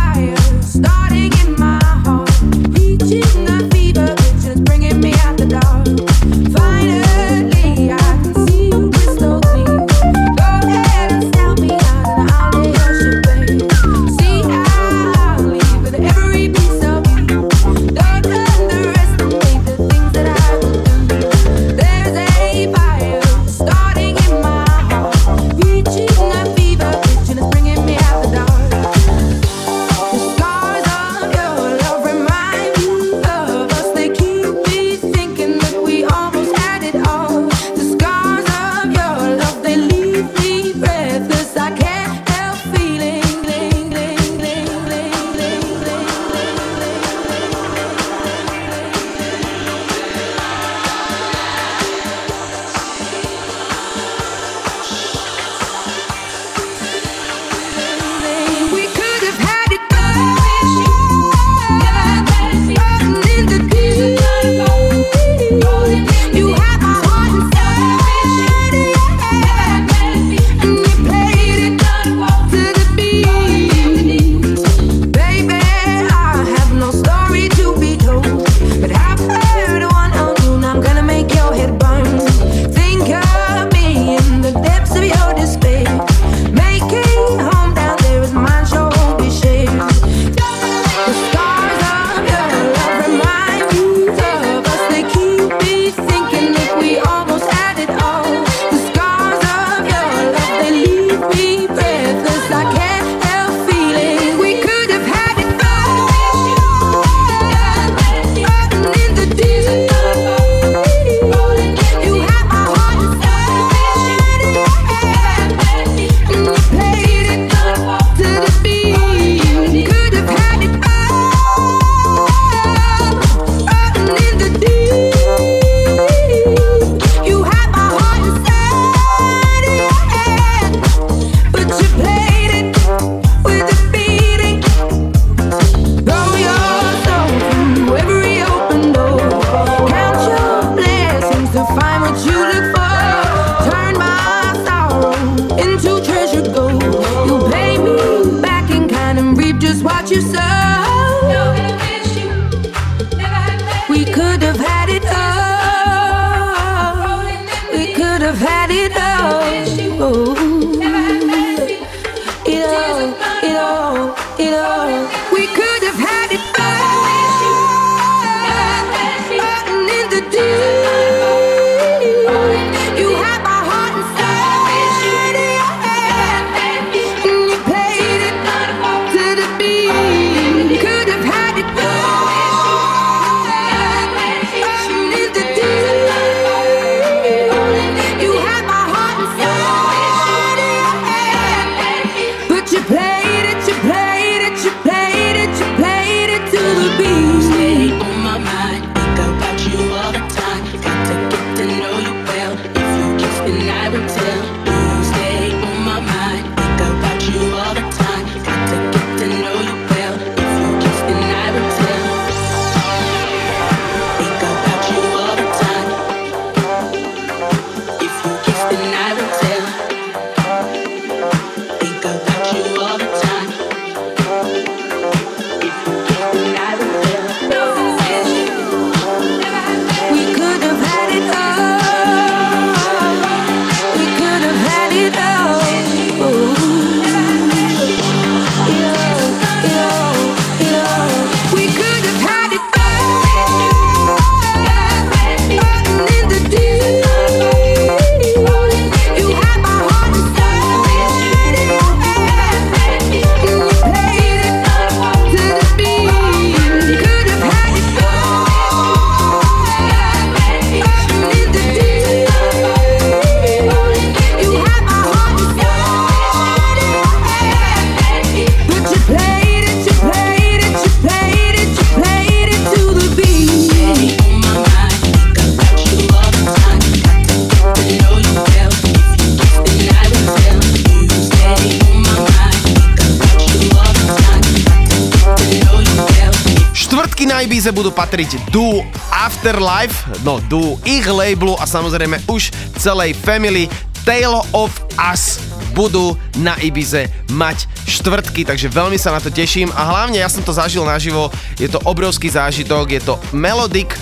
[288.11, 293.71] patriť Du Afterlife, no Du ich labelu a samozrejme už celej family.
[294.03, 294.67] Tale of
[294.99, 295.39] Us
[295.71, 299.71] budú na Ibize mať štvrtky, takže veľmi sa na to teším.
[299.71, 303.95] A hlavne ja som to zažil naživo, je to obrovský zážitok, je to melodic,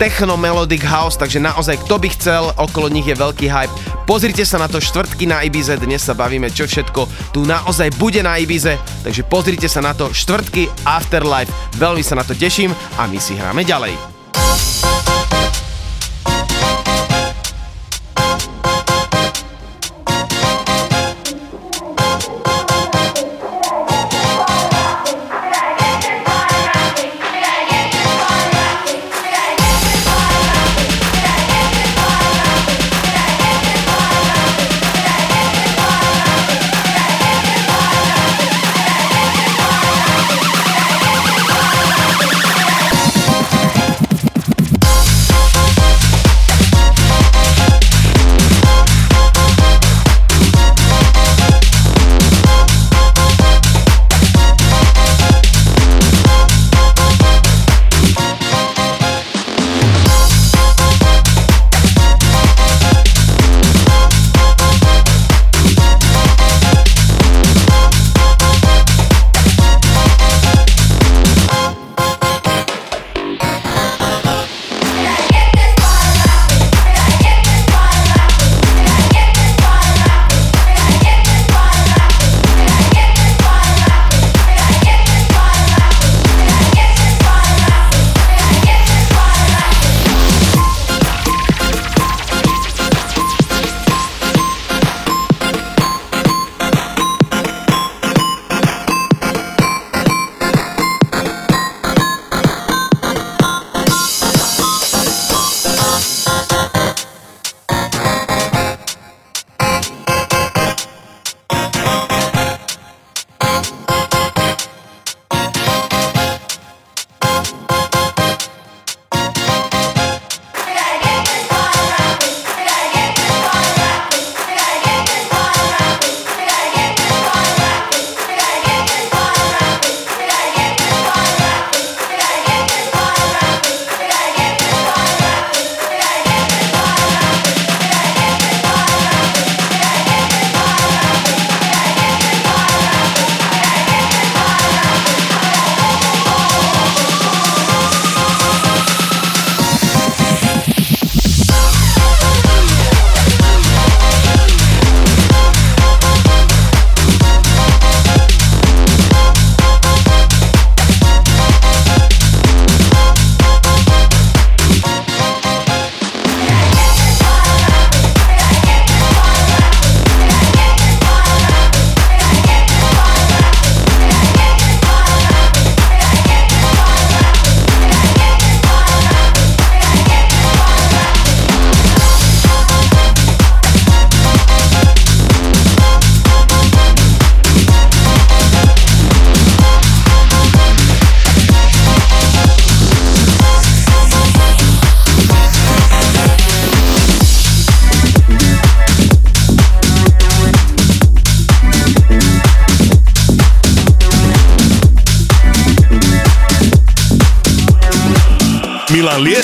[0.00, 3.76] techno melodic house, takže naozaj kto by chcel, okolo nich je veľký hype.
[4.08, 8.24] Pozrite sa na to štvrtky na Ibize, dnes sa bavíme čo všetko tu naozaj bude
[8.24, 13.04] na Ibize, takže pozrite sa na to štvrtky Afterlife, veľmi sa na to teším a
[13.04, 13.92] my si hráme ďalej.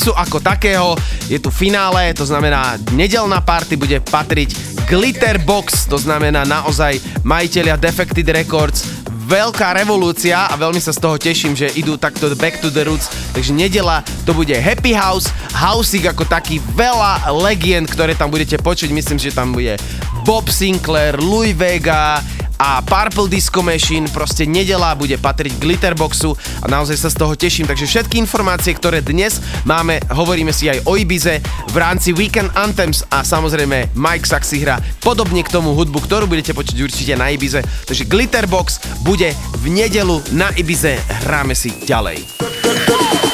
[0.00, 0.96] Houseu ako takého.
[1.28, 4.56] Je tu finále, to znamená nedelná party bude patriť
[4.88, 8.88] Glitter Box, to znamená naozaj majiteľia Defected Records,
[9.28, 13.12] veľká revolúcia a veľmi sa z toho teším, že idú takto back to the roots,
[13.36, 18.88] takže nedela to bude Happy House, Housing ako taký veľa legend, ktoré tam budete počuť,
[18.96, 19.76] myslím, že tam bude
[20.24, 22.24] Bob Sinclair, Louis Vega,
[22.60, 27.66] a Purple Disco Machine, proste nedela bude patriť Glitterboxu a naozaj sa z toho teším.
[27.68, 31.40] Takže všetky informácie, ktoré dnes máme, hovoríme si aj o Ibize
[31.72, 36.52] v rámci Weekend Anthems a samozrejme Mike Saxy hra podobne k tomu hudbu, ktorú budete
[36.52, 37.64] počuť určite na Ibize.
[37.88, 43.29] Takže Glitterbox bude v nedelu na Ibize, hráme si ďalej.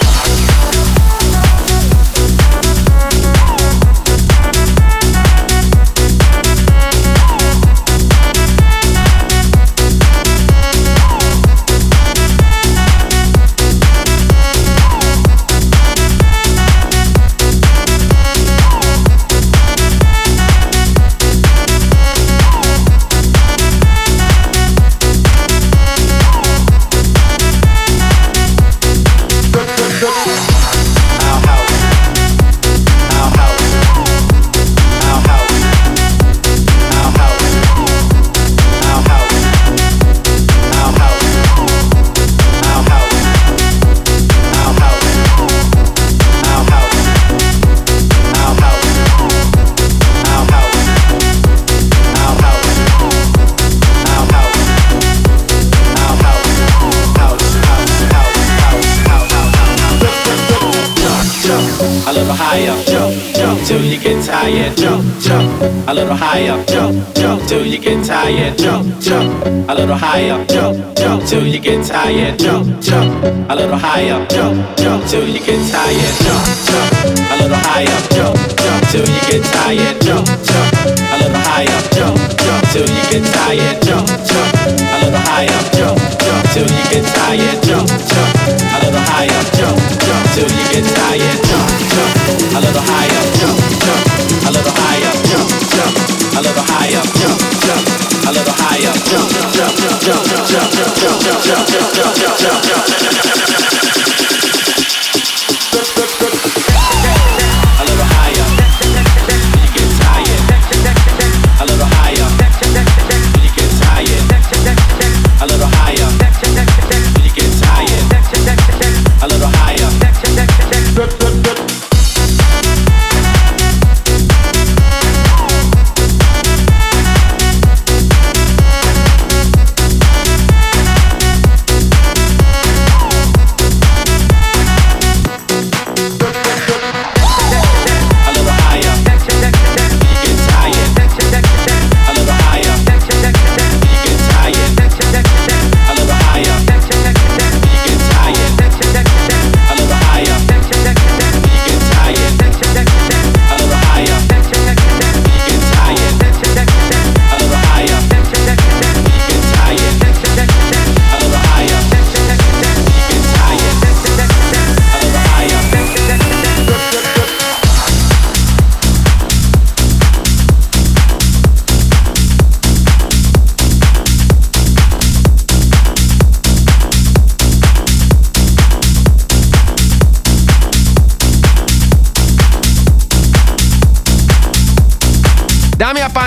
[63.66, 65.60] Till you get tired, jump, jump.
[65.88, 69.44] A little higher, jump, jump till you get tired, jump, jump.
[69.68, 73.24] A little higher, jump, jump till you get tired, jump, jump.
[73.50, 76.92] A little higher, jump, jump till you get tired, jump, jump.
[77.32, 80.72] A little higher, jump, jump till you get tired, jump, jump.
[81.10, 84.54] A little higher, jump, jump till you get tired, jump, jump.
[84.78, 86.15] A little higher, jump, jump
[86.56, 88.32] till you get tired, jump, jump.
[88.72, 92.12] A little higher, jump, jump till you get tired, jump, jump.
[92.56, 94.04] A little higher, jump, jump.
[94.40, 95.94] A little higher, jump, jump.
[96.32, 97.84] A little higher, jump, jump.
[98.24, 102.62] A little higher, jump, jump, jump, jump, jump, jump, jump, jump, jump, jump, jump, jump,
[102.72, 103.75] jump,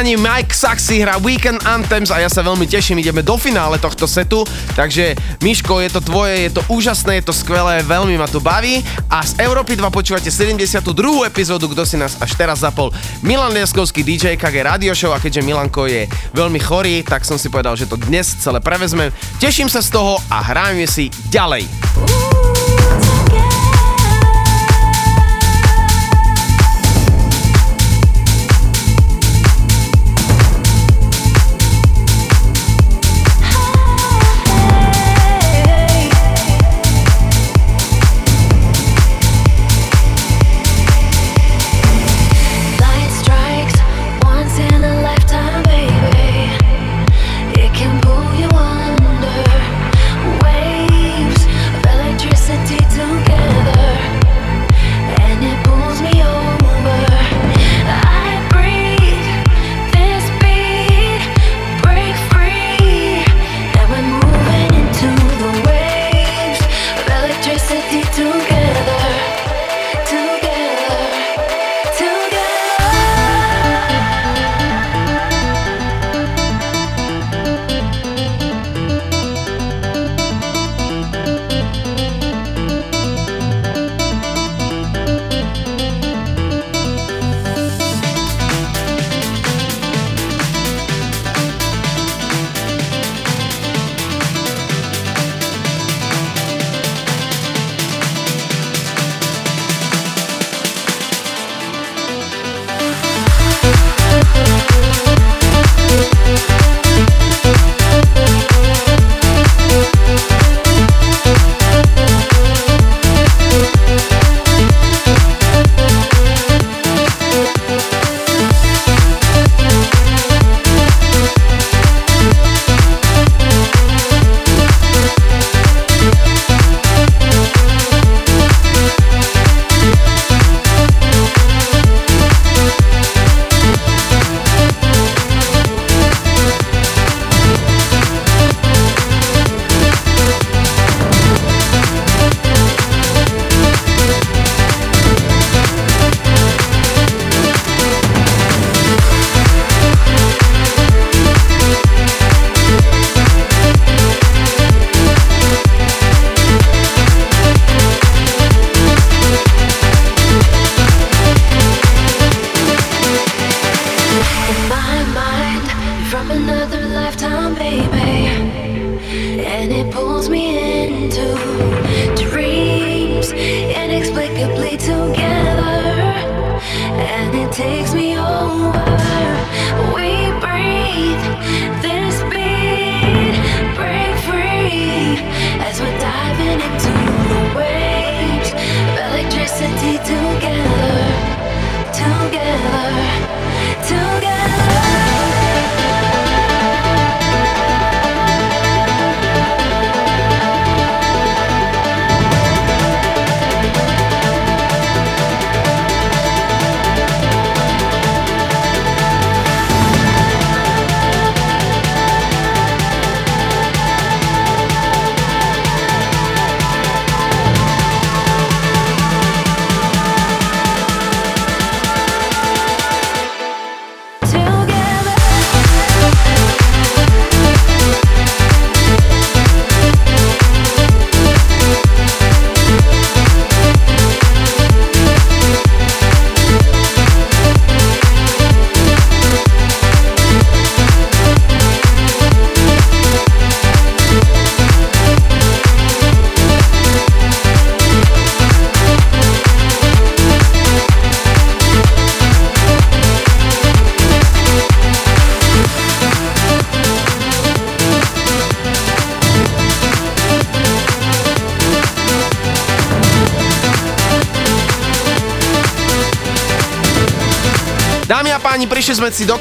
[0.09, 4.09] Páni, Mike Saxy hrá Weekend Anthems a ja sa veľmi teším, ideme do finále tohto
[4.09, 4.41] setu,
[4.73, 8.81] takže Miško, je to tvoje, je to úžasné, je to skvelé, veľmi ma to baví
[9.05, 10.81] a z Európy 2 počúvate 72.
[11.29, 12.89] epizódu, kto si nás až teraz zapol.
[13.21, 17.45] Milan Lieskovský DJ KG Radio Show a keďže Milanko je veľmi chorý, tak som si
[17.53, 19.13] povedal, že to dnes celé prevezmem.
[19.37, 21.69] Teším sa z toho a hráme si ďalej.
[23.29, 23.68] Light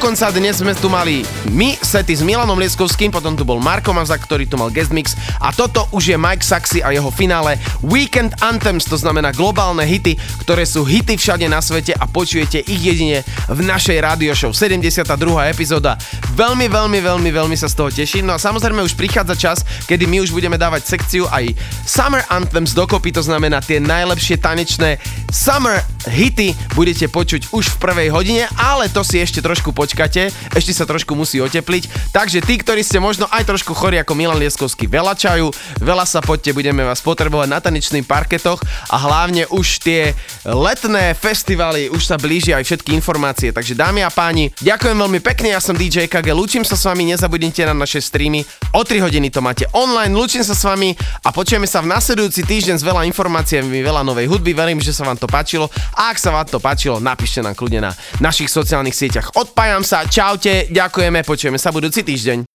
[0.08, 1.20] dokonca, dnes sme tu mali
[1.52, 5.12] my, sety s Milanom Lieskovským, potom tu bol Marko Maza, ktorý tu mal guest mix
[5.36, 10.16] a toto už je Mike Saxy a jeho finále Weekend Anthems, to znamená globálne hity,
[10.40, 13.20] ktoré sú hity všade na svete a počujete ich jedine
[13.52, 15.04] v našej radio show 72.
[15.44, 16.00] epizóda.
[16.32, 18.32] Veľmi, veľmi, veľmi, veľmi sa z toho teším.
[18.32, 21.52] No a samozrejme už prichádza čas, kedy my už budeme dávať sekciu aj
[21.84, 24.96] Summer Anthems dokopy, to znamená tie najlepšie tanečné
[25.28, 30.72] Summer hity budete počuť už v prvej hodine, ale to si ešte trošku počkate, ešte
[30.72, 32.12] sa trošku musí otepliť.
[32.12, 36.24] Takže tí, ktorí ste možno aj trošku chorí ako Milan Lieskovský, veľa čaju, veľa sa
[36.24, 40.16] poďte, budeme vás potrebovať na tanečných parketoch a hlavne už tie
[40.48, 43.52] letné festivaly už sa blížia aj všetky informácie.
[43.52, 47.12] Takže dámy a páni, ďakujem veľmi pekne, ja som DJ KG, lúčim sa s vami,
[47.12, 48.42] nezabudnite na naše streamy.
[48.72, 50.96] O 3 hodiny to máte online, lúčim sa s vami
[51.28, 54.56] a počujeme sa v nasledujúci týždeň s veľa informáciami, veľa novej hudby.
[54.56, 55.68] Verím, že sa vám to páčilo.
[55.92, 59.36] A ak sa vám to páčilo, napíšte nám kľudne na našich sociálnych sieťach.
[59.36, 62.38] Odpájam sa, čaute, ďakujeme, počujeme sa budúci týždeň.